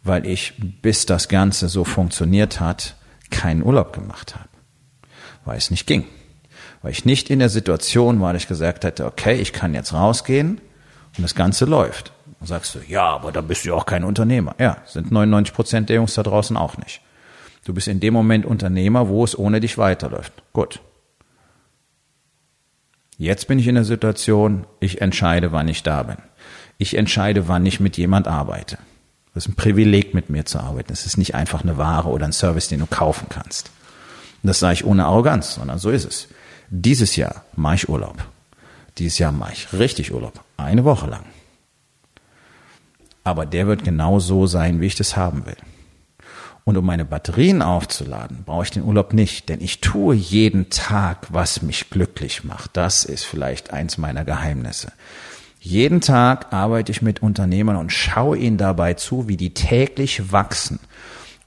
Weil 0.03 0.25
ich, 0.25 0.53
bis 0.81 1.05
das 1.05 1.27
Ganze 1.27 1.69
so 1.69 1.83
funktioniert 1.83 2.59
hat, 2.59 2.95
keinen 3.29 3.63
Urlaub 3.63 3.93
gemacht 3.93 4.33
habe. 4.35 4.49
Weil 5.45 5.57
es 5.57 5.69
nicht 5.69 5.85
ging. 5.85 6.05
Weil 6.81 6.91
ich 6.91 7.05
nicht 7.05 7.29
in 7.29 7.39
der 7.39 7.49
Situation 7.49 8.21
war, 8.21 8.33
dass 8.33 8.43
ich 8.43 8.47
gesagt 8.47 8.83
hätte, 8.83 9.05
okay, 9.05 9.35
ich 9.35 9.53
kann 9.53 9.73
jetzt 9.73 9.93
rausgehen 9.93 10.59
und 11.17 11.23
das 11.23 11.35
Ganze 11.35 11.65
läuft. 11.65 12.11
Und 12.39 12.47
sagst 12.47 12.73
du, 12.73 12.79
ja, 12.87 13.03
aber 13.03 13.31
da 13.31 13.41
bist 13.41 13.65
du 13.65 13.69
ja 13.69 13.75
auch 13.75 13.85
kein 13.85 14.03
Unternehmer. 14.03 14.55
Ja, 14.57 14.77
sind 14.87 15.11
99 15.11 15.53
Prozent 15.53 15.89
der 15.89 15.97
Jungs 15.97 16.15
da 16.15 16.23
draußen 16.23 16.57
auch 16.57 16.77
nicht. 16.77 17.01
Du 17.65 17.73
bist 17.73 17.87
in 17.87 17.99
dem 17.99 18.13
Moment 18.13 18.45
Unternehmer, 18.45 19.07
wo 19.07 19.23
es 19.23 19.37
ohne 19.37 19.59
dich 19.59 19.77
weiterläuft. 19.77 20.33
Gut. 20.51 20.79
Jetzt 23.19 23.47
bin 23.47 23.59
ich 23.59 23.67
in 23.67 23.75
der 23.75 23.83
Situation, 23.83 24.65
ich 24.79 25.01
entscheide, 25.01 25.51
wann 25.51 25.67
ich 25.67 25.83
da 25.83 26.01
bin. 26.01 26.17
Ich 26.79 26.97
entscheide, 26.97 27.47
wann 27.47 27.63
ich 27.67 27.79
mit 27.79 27.97
jemand 27.97 28.27
arbeite. 28.27 28.79
Das 29.35 29.45
ist 29.45 29.51
ein 29.51 29.55
Privileg, 29.55 30.15
mit 30.15 30.31
mir 30.31 30.45
zu 30.45 30.59
arbeiten. 30.59 30.91
Es 30.91 31.05
ist 31.05 31.17
nicht 31.17 31.35
einfach 31.35 31.61
eine 31.61 31.77
Ware 31.77 32.09
oder 32.09 32.25
ein 32.25 32.33
Service, 32.33 32.67
den 32.67 32.79
du 32.79 32.87
kaufen 32.87 33.27
kannst. 33.29 33.69
Und 34.41 34.47
das 34.47 34.59
sage 34.59 34.73
ich 34.73 34.85
ohne 34.85 35.05
Arroganz, 35.05 35.53
sondern 35.53 35.77
so 35.77 35.91
ist 35.91 36.05
es. 36.05 36.27
Dieses 36.73 37.17
Jahr 37.17 37.43
mache 37.57 37.75
ich 37.75 37.89
Urlaub. 37.89 38.23
Dieses 38.97 39.19
Jahr 39.19 39.33
mache 39.33 39.51
ich 39.51 39.73
richtig 39.73 40.13
Urlaub. 40.13 40.41
Eine 40.55 40.85
Woche 40.85 41.05
lang. 41.05 41.25
Aber 43.25 43.45
der 43.45 43.67
wird 43.67 43.83
genau 43.83 44.19
so 44.21 44.47
sein, 44.47 44.79
wie 44.79 44.85
ich 44.85 44.95
das 44.95 45.17
haben 45.17 45.45
will. 45.45 45.57
Und 46.63 46.77
um 46.77 46.85
meine 46.85 47.03
Batterien 47.03 47.61
aufzuladen, 47.61 48.43
brauche 48.45 48.63
ich 48.63 48.71
den 48.71 48.85
Urlaub 48.85 49.11
nicht, 49.11 49.49
denn 49.49 49.59
ich 49.59 49.81
tue 49.81 50.15
jeden 50.15 50.69
Tag, 50.69 51.27
was 51.33 51.61
mich 51.61 51.89
glücklich 51.89 52.45
macht. 52.45 52.77
Das 52.77 53.03
ist 53.03 53.25
vielleicht 53.25 53.73
eins 53.73 53.97
meiner 53.97 54.23
Geheimnisse. 54.23 54.93
Jeden 55.59 55.99
Tag 55.99 56.53
arbeite 56.53 56.93
ich 56.93 57.01
mit 57.01 57.21
Unternehmern 57.21 57.75
und 57.75 57.91
schaue 57.91 58.37
ihnen 58.37 58.57
dabei 58.57 58.93
zu, 58.93 59.27
wie 59.27 59.35
die 59.35 59.53
täglich 59.53 60.31
wachsen. 60.31 60.79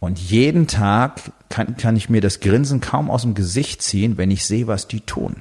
Und 0.05 0.19
jeden 0.19 0.67
Tag 0.67 1.33
kann, 1.49 1.79
kann 1.79 1.97
ich 1.97 2.11
mir 2.11 2.21
das 2.21 2.41
Grinsen 2.41 2.83
kaum 2.83 3.11
aus 3.11 3.23
dem 3.23 3.33
Gesicht 3.33 3.81
ziehen, 3.81 4.19
wenn 4.19 4.31
ich 4.31 4.45
sehe, 4.45 4.67
was 4.67 4.87
die 4.87 5.01
tun 5.01 5.37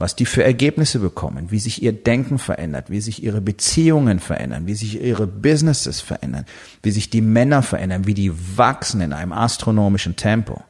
was 0.00 0.14
die 0.14 0.26
für 0.26 0.44
Ergebnisse 0.44 1.00
bekommen, 1.00 1.50
wie 1.50 1.58
sich 1.58 1.82
ihr 1.82 1.92
Denken 1.92 2.38
verändert, 2.38 2.88
wie 2.88 3.00
sich 3.00 3.24
ihre 3.24 3.40
Beziehungen 3.40 4.20
verändern, 4.20 4.68
wie 4.68 4.74
sich 4.74 5.02
ihre 5.02 5.26
Businesses 5.26 6.00
verändern, 6.00 6.46
wie 6.84 6.92
sich 6.92 7.10
die 7.10 7.20
Männer 7.20 7.62
verändern, 7.62 8.06
wie 8.06 8.14
die 8.14 8.32
wachsen 8.56 9.00
in 9.00 9.12
einem 9.12 9.32
astronomischen 9.32 10.14
Tempo. 10.14 10.62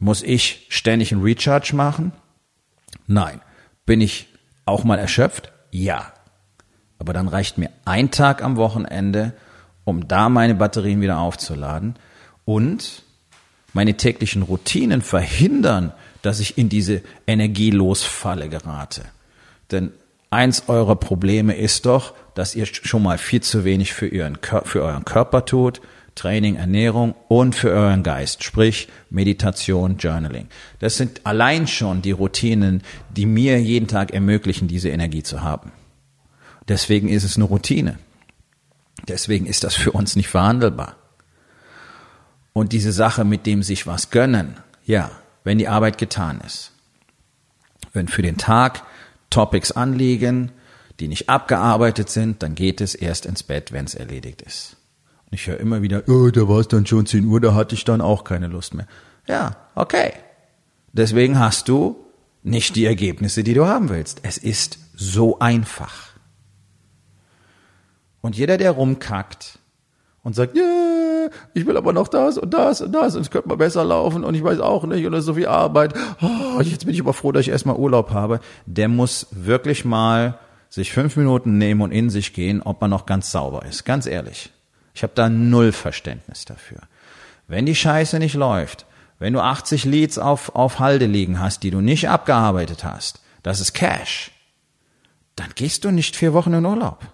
Muss 0.00 0.24
ich 0.24 0.66
ständig 0.70 1.12
einen 1.12 1.22
Recharge 1.22 1.76
machen? 1.76 2.10
Nein. 3.06 3.40
Bin 3.86 4.00
ich 4.00 4.26
auch 4.64 4.82
mal 4.82 4.98
erschöpft? 4.98 5.52
Ja. 5.70 6.12
Aber 6.98 7.12
dann 7.12 7.28
reicht 7.28 7.58
mir 7.58 7.70
ein 7.84 8.10
Tag 8.10 8.42
am 8.42 8.56
Wochenende, 8.56 9.34
um 9.84 10.08
da 10.08 10.28
meine 10.28 10.56
Batterien 10.56 11.00
wieder 11.00 11.20
aufzuladen 11.20 11.94
und 12.44 13.02
meine 13.72 13.96
täglichen 13.96 14.42
Routinen 14.42 15.02
verhindern, 15.02 15.92
dass 16.22 16.40
ich 16.40 16.58
in 16.58 16.68
diese 16.68 17.02
Energielosfalle 17.26 18.48
gerate. 18.48 19.02
Denn 19.70 19.92
eins 20.30 20.64
eurer 20.68 20.96
Probleme 20.96 21.56
ist 21.56 21.86
doch, 21.86 22.14
dass 22.34 22.54
ihr 22.54 22.66
schon 22.66 23.02
mal 23.02 23.18
viel 23.18 23.42
zu 23.42 23.64
wenig 23.64 23.92
für, 23.92 24.06
ihren, 24.06 24.38
für 24.64 24.82
euren 24.82 25.04
Körper 25.04 25.44
tut, 25.44 25.80
Training, 26.14 26.56
Ernährung 26.56 27.14
und 27.28 27.54
für 27.54 27.70
euren 27.70 28.02
Geist, 28.02 28.44
sprich 28.44 28.88
Meditation, 29.08 29.96
Journaling. 29.96 30.48
Das 30.78 30.96
sind 30.96 31.22
allein 31.24 31.66
schon 31.66 32.02
die 32.02 32.10
Routinen, 32.10 32.82
die 33.10 33.24
mir 33.24 33.60
jeden 33.60 33.88
Tag 33.88 34.12
ermöglichen, 34.12 34.68
diese 34.68 34.90
Energie 34.90 35.22
zu 35.22 35.42
haben. 35.42 35.72
Deswegen 36.68 37.08
ist 37.08 37.24
es 37.24 37.36
eine 37.36 37.44
Routine. 37.44 37.98
Deswegen 39.08 39.46
ist 39.46 39.64
das 39.64 39.74
für 39.74 39.92
uns 39.92 40.14
nicht 40.14 40.28
verhandelbar. 40.28 40.96
Und 42.52 42.72
diese 42.72 42.92
Sache 42.92 43.24
mit 43.24 43.46
dem 43.46 43.62
sich 43.62 43.86
was 43.86 44.10
gönnen, 44.10 44.56
ja, 44.84 45.10
wenn 45.44 45.58
die 45.58 45.68
Arbeit 45.68 45.98
getan 45.98 46.40
ist. 46.40 46.72
Wenn 47.92 48.08
für 48.08 48.22
den 48.22 48.36
Tag 48.36 48.82
Topics 49.30 49.72
anliegen, 49.72 50.52
die 51.00 51.08
nicht 51.08 51.28
abgearbeitet 51.28 52.10
sind, 52.10 52.42
dann 52.42 52.54
geht 52.54 52.80
es 52.80 52.94
erst 52.94 53.26
ins 53.26 53.42
Bett, 53.42 53.72
wenn 53.72 53.86
es 53.86 53.94
erledigt 53.94 54.42
ist. 54.42 54.76
Und 55.26 55.34
ich 55.34 55.46
höre 55.46 55.58
immer 55.58 55.82
wieder, 55.82 56.02
oh, 56.08 56.30
da 56.30 56.46
war 56.48 56.60
es 56.60 56.68
dann 56.68 56.86
schon 56.86 57.06
10 57.06 57.26
Uhr, 57.26 57.40
da 57.40 57.54
hatte 57.54 57.74
ich 57.74 57.84
dann 57.84 58.00
auch 58.00 58.24
keine 58.24 58.48
Lust 58.48 58.74
mehr. 58.74 58.86
Ja, 59.26 59.56
okay. 59.74 60.12
Deswegen 60.92 61.38
hast 61.38 61.68
du 61.68 61.96
nicht 62.42 62.76
die 62.76 62.84
Ergebnisse, 62.84 63.42
die 63.42 63.54
du 63.54 63.66
haben 63.66 63.88
willst. 63.88 64.20
Es 64.22 64.36
ist 64.36 64.78
so 64.94 65.38
einfach. 65.38 66.10
Und 68.20 68.36
jeder, 68.36 68.58
der 68.58 68.72
rumkackt, 68.72 69.58
und 70.22 70.34
sagt, 70.34 70.56
yeah, 70.56 70.91
ich 71.54 71.66
will 71.66 71.76
aber 71.76 71.92
noch 71.92 72.08
das 72.08 72.38
und 72.38 72.52
das 72.52 72.80
und 72.80 72.92
das 72.92 73.14
und 73.14 73.22
es 73.22 73.30
könnte 73.30 73.48
mal 73.48 73.56
besser 73.56 73.84
laufen 73.84 74.24
und 74.24 74.34
ich 74.34 74.42
weiß 74.42 74.60
auch 74.60 74.84
nicht 74.84 75.04
ist 75.04 75.24
so 75.24 75.34
viel 75.34 75.46
Arbeit. 75.46 75.94
Oh, 76.20 76.60
jetzt 76.60 76.86
bin 76.86 76.94
ich 76.94 77.00
aber 77.00 77.12
froh, 77.12 77.32
dass 77.32 77.42
ich 77.42 77.48
erstmal 77.48 77.76
Urlaub 77.76 78.10
habe. 78.10 78.40
Der 78.66 78.88
muss 78.88 79.26
wirklich 79.30 79.84
mal 79.84 80.38
sich 80.68 80.92
fünf 80.92 81.16
Minuten 81.16 81.58
nehmen 81.58 81.80
und 81.82 81.92
in 81.92 82.10
sich 82.10 82.32
gehen, 82.32 82.62
ob 82.62 82.80
man 82.80 82.90
noch 82.90 83.06
ganz 83.06 83.30
sauber 83.30 83.64
ist. 83.66 83.84
Ganz 83.84 84.06
ehrlich. 84.06 84.50
Ich 84.94 85.02
habe 85.02 85.12
da 85.14 85.28
null 85.28 85.72
Verständnis 85.72 86.44
dafür. 86.44 86.78
Wenn 87.48 87.66
die 87.66 87.74
Scheiße 87.74 88.18
nicht 88.18 88.34
läuft, 88.34 88.86
wenn 89.18 89.32
du 89.32 89.40
80 89.40 89.84
Leads 89.84 90.18
auf, 90.18 90.54
auf 90.54 90.78
Halde 90.78 91.06
liegen 91.06 91.40
hast, 91.40 91.62
die 91.62 91.70
du 91.70 91.80
nicht 91.80 92.08
abgearbeitet 92.08 92.84
hast, 92.84 93.20
das 93.42 93.60
ist 93.60 93.72
Cash, 93.72 94.30
dann 95.36 95.48
gehst 95.54 95.84
du 95.84 95.90
nicht 95.90 96.16
vier 96.16 96.32
Wochen 96.32 96.52
in 96.52 96.66
Urlaub 96.66 97.06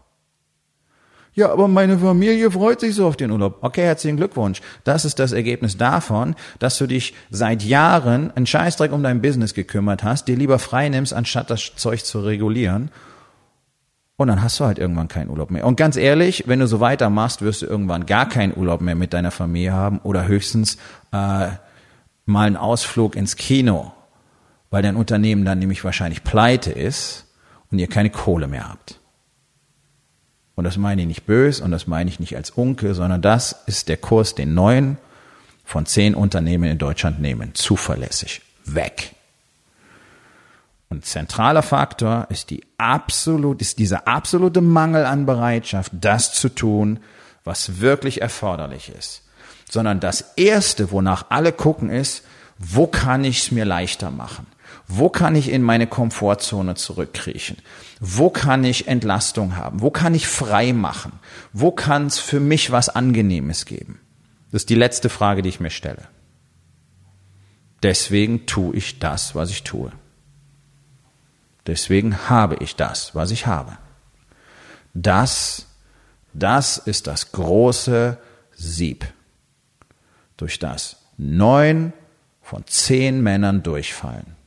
Ja, 1.38 1.52
aber 1.52 1.68
meine 1.68 1.98
Familie 1.98 2.50
freut 2.50 2.80
sich 2.80 2.96
so 2.96 3.06
auf 3.06 3.16
den 3.16 3.30
Urlaub. 3.30 3.58
Okay, 3.60 3.84
herzlichen 3.84 4.16
Glückwunsch. 4.16 4.60
Das 4.82 5.04
ist 5.04 5.20
das 5.20 5.30
Ergebnis 5.30 5.76
davon, 5.76 6.34
dass 6.58 6.78
du 6.78 6.88
dich 6.88 7.14
seit 7.30 7.62
Jahren 7.62 8.32
einen 8.32 8.44
Scheißdreck 8.44 8.90
um 8.90 9.04
dein 9.04 9.22
Business 9.22 9.54
gekümmert 9.54 10.02
hast, 10.02 10.26
dir 10.26 10.34
lieber 10.34 10.58
frei 10.58 10.88
nimmst, 10.88 11.14
anstatt 11.14 11.48
das 11.48 11.76
Zeug 11.76 12.04
zu 12.04 12.22
regulieren. 12.22 12.90
Und 14.16 14.26
dann 14.26 14.42
hast 14.42 14.58
du 14.58 14.64
halt 14.64 14.80
irgendwann 14.80 15.06
keinen 15.06 15.30
Urlaub 15.30 15.52
mehr. 15.52 15.64
Und 15.64 15.76
ganz 15.76 15.96
ehrlich, 15.96 16.42
wenn 16.48 16.58
du 16.58 16.66
so 16.66 16.80
weitermachst, 16.80 17.40
wirst 17.40 17.62
du 17.62 17.66
irgendwann 17.66 18.06
gar 18.06 18.28
keinen 18.28 18.56
Urlaub 18.56 18.80
mehr 18.80 18.96
mit 18.96 19.12
deiner 19.12 19.30
Familie 19.30 19.74
haben 19.74 20.00
oder 20.00 20.26
höchstens 20.26 20.76
äh, 21.12 21.50
mal 22.26 22.48
einen 22.48 22.56
Ausflug 22.56 23.14
ins 23.14 23.36
Kino, 23.36 23.92
weil 24.70 24.82
dein 24.82 24.96
Unternehmen 24.96 25.44
dann 25.44 25.60
nämlich 25.60 25.84
wahrscheinlich 25.84 26.24
pleite 26.24 26.72
ist 26.72 27.26
und 27.70 27.78
ihr 27.78 27.86
keine 27.86 28.10
Kohle 28.10 28.48
mehr 28.48 28.68
habt. 28.68 28.98
Und 30.58 30.64
das 30.64 30.76
meine 30.76 31.02
ich 31.02 31.06
nicht 31.06 31.24
böse 31.24 31.62
und 31.62 31.70
das 31.70 31.86
meine 31.86 32.10
ich 32.10 32.18
nicht 32.18 32.34
als 32.34 32.50
Unke, 32.50 32.92
sondern 32.92 33.22
das 33.22 33.62
ist 33.66 33.88
der 33.88 33.96
Kurs, 33.96 34.34
den 34.34 34.54
neun 34.54 34.98
von 35.64 35.86
zehn 35.86 36.16
Unternehmen 36.16 36.68
in 36.68 36.78
Deutschland 36.78 37.20
nehmen. 37.20 37.54
Zuverlässig. 37.54 38.42
Weg. 38.64 39.14
Und 40.88 41.06
zentraler 41.06 41.62
Faktor 41.62 42.26
ist 42.30 42.50
die 42.50 42.64
absolut, 42.76 43.60
ist 43.60 43.78
dieser 43.78 44.08
absolute 44.08 44.60
Mangel 44.60 45.04
an 45.04 45.26
Bereitschaft, 45.26 45.92
das 45.94 46.32
zu 46.32 46.48
tun, 46.48 46.98
was 47.44 47.80
wirklich 47.80 48.20
erforderlich 48.20 48.88
ist. 48.98 49.22
Sondern 49.70 50.00
das 50.00 50.32
erste, 50.34 50.90
wonach 50.90 51.26
alle 51.28 51.52
gucken, 51.52 51.88
ist, 51.88 52.24
wo 52.58 52.88
kann 52.88 53.22
ich 53.22 53.42
es 53.42 53.52
mir 53.52 53.64
leichter 53.64 54.10
machen? 54.10 54.48
Wo 54.88 55.10
kann 55.10 55.36
ich 55.36 55.50
in 55.50 55.62
meine 55.62 55.86
Komfortzone 55.86 56.74
zurückkriechen? 56.74 57.58
Wo 58.00 58.30
kann 58.30 58.64
ich 58.64 58.88
Entlastung 58.88 59.54
haben? 59.56 59.82
Wo 59.82 59.90
kann 59.90 60.14
ich 60.14 60.26
frei 60.26 60.72
machen? 60.72 61.12
Wo 61.52 61.70
kann 61.70 62.06
es 62.06 62.18
für 62.18 62.40
mich 62.40 62.70
was 62.70 62.88
Angenehmes 62.88 63.66
geben? 63.66 64.00
Das 64.50 64.62
ist 64.62 64.70
die 64.70 64.74
letzte 64.74 65.10
Frage, 65.10 65.42
die 65.42 65.50
ich 65.50 65.60
mir 65.60 65.70
stelle. 65.70 66.08
Deswegen 67.82 68.46
tue 68.46 68.74
ich 68.76 68.98
das, 68.98 69.34
was 69.34 69.50
ich 69.50 69.62
tue. 69.62 69.92
Deswegen 71.66 72.30
habe 72.30 72.56
ich 72.56 72.74
das, 72.74 73.14
was 73.14 73.30
ich 73.30 73.46
habe. 73.46 73.76
Das, 74.94 75.66
das 76.32 76.78
ist 76.78 77.06
das 77.06 77.32
große 77.32 78.16
Sieb, 78.56 79.06
durch 80.38 80.58
das 80.58 80.96
neun 81.18 81.92
von 82.40 82.66
zehn 82.66 83.22
Männern 83.22 83.62
durchfallen 83.62 84.37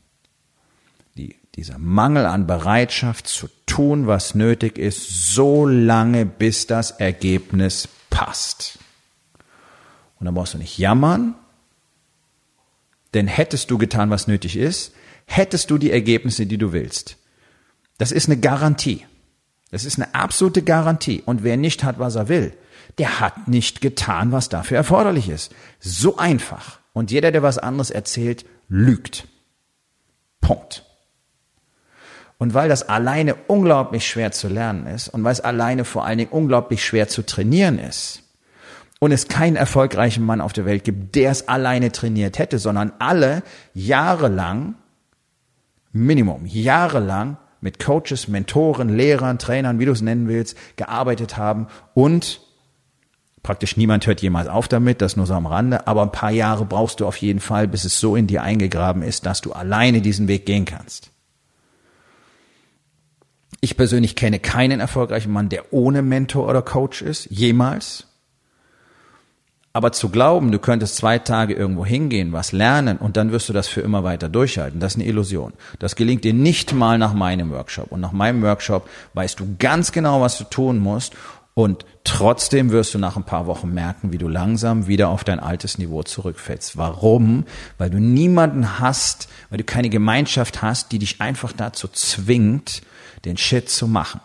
dieser 1.55 1.77
Mangel 1.77 2.25
an 2.25 2.47
Bereitschaft 2.47 3.27
zu 3.27 3.49
tun, 3.65 4.07
was 4.07 4.35
nötig 4.35 4.77
ist, 4.77 5.33
so 5.33 5.65
lange, 5.65 6.25
bis 6.25 6.67
das 6.67 6.91
Ergebnis 6.91 7.89
passt. 8.09 8.79
Und 10.19 10.25
dann 10.25 10.35
brauchst 10.35 10.53
du 10.53 10.57
nicht 10.57 10.77
jammern, 10.77 11.35
denn 13.13 13.27
hättest 13.27 13.71
du 13.71 13.77
getan, 13.77 14.09
was 14.09 14.27
nötig 14.27 14.55
ist, 14.55 14.93
hättest 15.25 15.69
du 15.71 15.77
die 15.77 15.91
Ergebnisse, 15.91 16.45
die 16.45 16.57
du 16.57 16.71
willst. 16.71 17.17
Das 17.97 18.11
ist 18.11 18.29
eine 18.29 18.39
Garantie. 18.39 19.05
Das 19.71 19.85
ist 19.85 19.97
eine 19.97 20.13
absolute 20.15 20.61
Garantie. 20.61 21.21
Und 21.25 21.43
wer 21.43 21.57
nicht 21.57 21.83
hat, 21.83 21.99
was 21.99 22.15
er 22.15 22.29
will, 22.29 22.53
der 22.97 23.19
hat 23.19 23.47
nicht 23.47 23.81
getan, 23.81 24.31
was 24.31 24.49
dafür 24.49 24.77
erforderlich 24.77 25.29
ist. 25.29 25.53
So 25.79 26.17
einfach. 26.17 26.79
Und 26.93 27.11
jeder, 27.11 27.31
der 27.31 27.43
was 27.43 27.57
anderes 27.57 27.89
erzählt, 27.89 28.45
lügt. 28.67 29.27
Punkt. 30.41 30.85
Und 32.41 32.55
weil 32.55 32.69
das 32.69 32.89
alleine 32.89 33.35
unglaublich 33.35 34.07
schwer 34.07 34.31
zu 34.31 34.47
lernen 34.47 34.87
ist 34.87 35.09
und 35.09 35.23
weil 35.23 35.31
es 35.31 35.41
alleine 35.41 35.85
vor 35.85 36.05
allen 36.05 36.17
Dingen 36.17 36.31
unglaublich 36.31 36.83
schwer 36.83 37.07
zu 37.07 37.23
trainieren 37.23 37.77
ist 37.77 38.23
und 38.99 39.11
es 39.11 39.27
keinen 39.27 39.55
erfolgreichen 39.55 40.25
Mann 40.25 40.41
auf 40.41 40.51
der 40.51 40.65
Welt 40.65 40.83
gibt, 40.83 41.13
der 41.13 41.29
es 41.29 41.47
alleine 41.47 41.91
trainiert 41.91 42.39
hätte, 42.39 42.57
sondern 42.57 42.93
alle 42.97 43.43
jahrelang, 43.75 44.73
Minimum, 45.91 46.47
jahrelang 46.47 47.37
mit 47.59 47.77
Coaches, 47.77 48.27
Mentoren, 48.27 48.89
Lehrern, 48.89 49.37
Trainern, 49.37 49.77
wie 49.77 49.85
du 49.85 49.91
es 49.91 50.01
nennen 50.01 50.27
willst, 50.27 50.57
gearbeitet 50.77 51.37
haben 51.37 51.67
und 51.93 52.41
praktisch 53.43 53.77
niemand 53.77 54.07
hört 54.07 54.23
jemals 54.23 54.47
auf 54.47 54.67
damit, 54.67 55.03
das 55.03 55.15
nur 55.15 55.27
so 55.27 55.35
am 55.35 55.45
Rande, 55.45 55.85
aber 55.85 56.01
ein 56.01 56.11
paar 56.11 56.31
Jahre 56.31 56.65
brauchst 56.65 57.01
du 57.01 57.05
auf 57.05 57.17
jeden 57.17 57.39
Fall, 57.39 57.67
bis 57.67 57.85
es 57.85 57.99
so 57.99 58.15
in 58.15 58.25
dir 58.25 58.41
eingegraben 58.41 59.03
ist, 59.03 59.27
dass 59.27 59.41
du 59.41 59.51
alleine 59.51 60.01
diesen 60.01 60.27
Weg 60.27 60.47
gehen 60.47 60.65
kannst. 60.65 61.10
Ich 63.61 63.77
persönlich 63.77 64.15
kenne 64.15 64.39
keinen 64.39 64.79
erfolgreichen 64.79 65.31
Mann, 65.31 65.49
der 65.49 65.71
ohne 65.71 66.01
Mentor 66.01 66.49
oder 66.49 66.63
Coach 66.63 67.03
ist, 67.03 67.27
jemals. 67.29 68.07
Aber 69.71 69.93
zu 69.93 70.09
glauben, 70.09 70.51
du 70.51 70.59
könntest 70.59 70.97
zwei 70.97 71.19
Tage 71.19 71.53
irgendwo 71.53 71.85
hingehen, 71.85 72.33
was 72.33 72.51
lernen 72.51 72.97
und 72.97 73.15
dann 73.15 73.31
wirst 73.31 73.47
du 73.47 73.53
das 73.53 73.69
für 73.69 73.79
immer 73.79 74.03
weiter 74.03 74.27
durchhalten, 74.27 74.81
das 74.81 74.93
ist 74.93 74.99
eine 74.99 75.07
Illusion. 75.07 75.53
Das 75.79 75.95
gelingt 75.95 76.25
dir 76.25 76.33
nicht 76.33 76.73
mal 76.73 76.97
nach 76.97 77.13
meinem 77.13 77.51
Workshop. 77.51 77.91
Und 77.91 78.01
nach 78.01 78.11
meinem 78.11 78.41
Workshop 78.41 78.89
weißt 79.13 79.39
du 79.39 79.55
ganz 79.59 79.93
genau, 79.93 80.19
was 80.19 80.37
du 80.37 80.43
tun 80.43 80.79
musst 80.79 81.13
und 81.53 81.85
trotzdem 82.03 82.71
wirst 82.71 82.93
du 82.93 82.97
nach 82.97 83.17
ein 83.17 83.25
paar 83.25 83.45
Wochen 83.45 83.73
merken, 83.73 84.13
wie 84.13 84.17
du 84.17 84.27
langsam 84.27 84.87
wieder 84.87 85.09
auf 85.09 85.23
dein 85.23 85.39
altes 85.39 85.77
Niveau 85.77 86.01
zurückfällst. 86.01 86.77
Warum? 86.77 87.45
Weil 87.77 87.89
du 87.89 87.99
niemanden 87.99 88.79
hast, 88.79 89.27
weil 89.49 89.57
du 89.57 89.63
keine 89.65 89.89
Gemeinschaft 89.89 90.61
hast, 90.61 90.91
die 90.91 90.99
dich 90.99 91.19
einfach 91.19 91.51
dazu 91.51 91.87
zwingt, 91.89 92.81
den 93.25 93.37
Shit 93.37 93.69
zu 93.69 93.87
machen. 93.87 94.21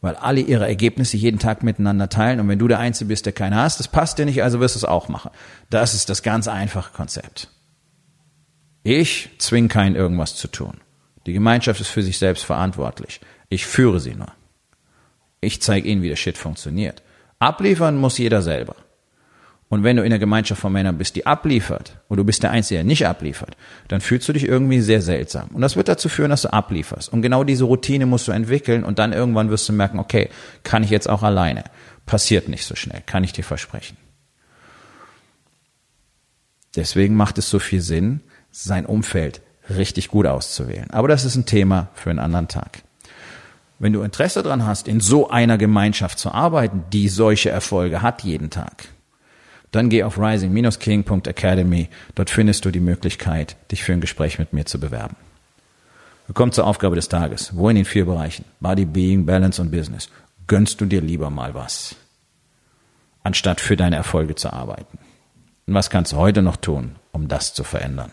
Weil 0.00 0.14
alle 0.16 0.40
ihre 0.40 0.68
Ergebnisse 0.68 1.16
jeden 1.16 1.38
Tag 1.38 1.62
miteinander 1.62 2.08
teilen 2.08 2.38
und 2.38 2.48
wenn 2.48 2.58
du 2.58 2.68
der 2.68 2.78
Einzige 2.78 3.08
bist, 3.08 3.26
der 3.26 3.32
keine 3.32 3.56
hast, 3.56 3.80
das 3.80 3.88
passt 3.88 4.18
dir 4.18 4.26
nicht, 4.26 4.42
also 4.42 4.60
wirst 4.60 4.76
du 4.76 4.80
es 4.80 4.84
auch 4.84 5.08
machen. 5.08 5.30
Das 5.70 5.94
ist 5.94 6.10
das 6.10 6.22
ganz 6.22 6.46
einfache 6.46 6.92
Konzept. 6.92 7.48
Ich 8.84 9.30
zwinge 9.38 9.68
keinen 9.68 9.96
irgendwas 9.96 10.36
zu 10.36 10.46
tun. 10.46 10.74
Die 11.26 11.32
Gemeinschaft 11.32 11.80
ist 11.80 11.88
für 11.88 12.02
sich 12.02 12.18
selbst 12.18 12.44
verantwortlich. 12.44 13.20
Ich 13.48 13.64
führe 13.66 13.98
sie 13.98 14.14
nur. 14.14 14.28
Ich 15.44 15.62
zeige 15.62 15.88
ihnen, 15.88 16.02
wie 16.02 16.08
der 16.08 16.16
Shit 16.16 16.38
funktioniert. 16.38 17.02
Abliefern 17.38 17.96
muss 17.96 18.18
jeder 18.18 18.42
selber. 18.42 18.76
Und 19.68 19.82
wenn 19.82 19.96
du 19.96 20.04
in 20.04 20.10
der 20.10 20.18
Gemeinschaft 20.18 20.60
von 20.60 20.72
Männern 20.72 20.98
bist, 20.98 21.16
die 21.16 21.26
abliefert, 21.26 21.96
und 22.08 22.18
du 22.18 22.24
bist 22.24 22.42
der 22.42 22.50
Einzige, 22.50 22.78
der 22.78 22.84
nicht 22.84 23.06
abliefert, 23.06 23.56
dann 23.88 24.00
fühlst 24.00 24.28
du 24.28 24.32
dich 24.32 24.46
irgendwie 24.46 24.80
sehr 24.80 25.02
seltsam. 25.02 25.48
Und 25.52 25.62
das 25.62 25.74
wird 25.74 25.88
dazu 25.88 26.08
führen, 26.08 26.30
dass 26.30 26.42
du 26.42 26.52
ablieferst. 26.52 27.12
Und 27.12 27.22
genau 27.22 27.44
diese 27.44 27.64
Routine 27.64 28.06
musst 28.06 28.28
du 28.28 28.32
entwickeln 28.32 28.84
und 28.84 28.98
dann 28.98 29.12
irgendwann 29.12 29.50
wirst 29.50 29.68
du 29.68 29.72
merken, 29.72 29.98
okay, 29.98 30.28
kann 30.62 30.84
ich 30.84 30.90
jetzt 30.90 31.08
auch 31.08 31.22
alleine. 31.22 31.64
Passiert 32.06 32.48
nicht 32.48 32.66
so 32.66 32.76
schnell, 32.76 33.02
kann 33.04 33.24
ich 33.24 33.32
dir 33.32 33.42
versprechen. 33.42 33.96
Deswegen 36.76 37.16
macht 37.16 37.38
es 37.38 37.50
so 37.50 37.58
viel 37.58 37.80
Sinn, 37.80 38.20
sein 38.50 38.86
Umfeld 38.86 39.40
richtig 39.70 40.08
gut 40.08 40.26
auszuwählen. 40.26 40.90
Aber 40.90 41.08
das 41.08 41.24
ist 41.24 41.36
ein 41.36 41.46
Thema 41.46 41.88
für 41.94 42.10
einen 42.10 42.18
anderen 42.18 42.48
Tag. 42.48 42.82
Wenn 43.84 43.92
du 43.92 44.00
Interesse 44.00 44.42
daran 44.42 44.64
hast, 44.64 44.88
in 44.88 45.00
so 45.00 45.28
einer 45.28 45.58
Gemeinschaft 45.58 46.18
zu 46.18 46.32
arbeiten, 46.32 46.84
die 46.90 47.10
solche 47.10 47.50
Erfolge 47.50 48.00
hat 48.00 48.22
jeden 48.22 48.48
Tag, 48.48 48.88
dann 49.72 49.90
geh 49.90 50.04
auf 50.04 50.18
rising-king.academy. 50.18 51.90
Dort 52.14 52.30
findest 52.30 52.64
du 52.64 52.70
die 52.70 52.80
Möglichkeit, 52.80 53.56
dich 53.70 53.84
für 53.84 53.92
ein 53.92 54.00
Gespräch 54.00 54.38
mit 54.38 54.54
mir 54.54 54.64
zu 54.64 54.80
bewerben. 54.80 55.16
Wir 56.26 56.34
kommen 56.34 56.52
zur 56.52 56.66
Aufgabe 56.66 56.96
des 56.96 57.10
Tages. 57.10 57.54
Wo 57.56 57.68
in 57.68 57.76
den 57.76 57.84
vier 57.84 58.06
Bereichen? 58.06 58.46
Body, 58.58 58.86
Being, 58.86 59.26
Balance 59.26 59.60
und 59.60 59.70
Business. 59.70 60.08
Gönnst 60.46 60.80
du 60.80 60.86
dir 60.86 61.02
lieber 61.02 61.28
mal 61.28 61.52
was, 61.52 61.94
anstatt 63.22 63.60
für 63.60 63.76
deine 63.76 63.96
Erfolge 63.96 64.34
zu 64.34 64.50
arbeiten? 64.50 64.98
Und 65.66 65.74
was 65.74 65.90
kannst 65.90 66.12
du 66.12 66.16
heute 66.16 66.40
noch 66.40 66.56
tun, 66.56 66.96
um 67.12 67.28
das 67.28 67.52
zu 67.52 67.64
verändern? 67.64 68.12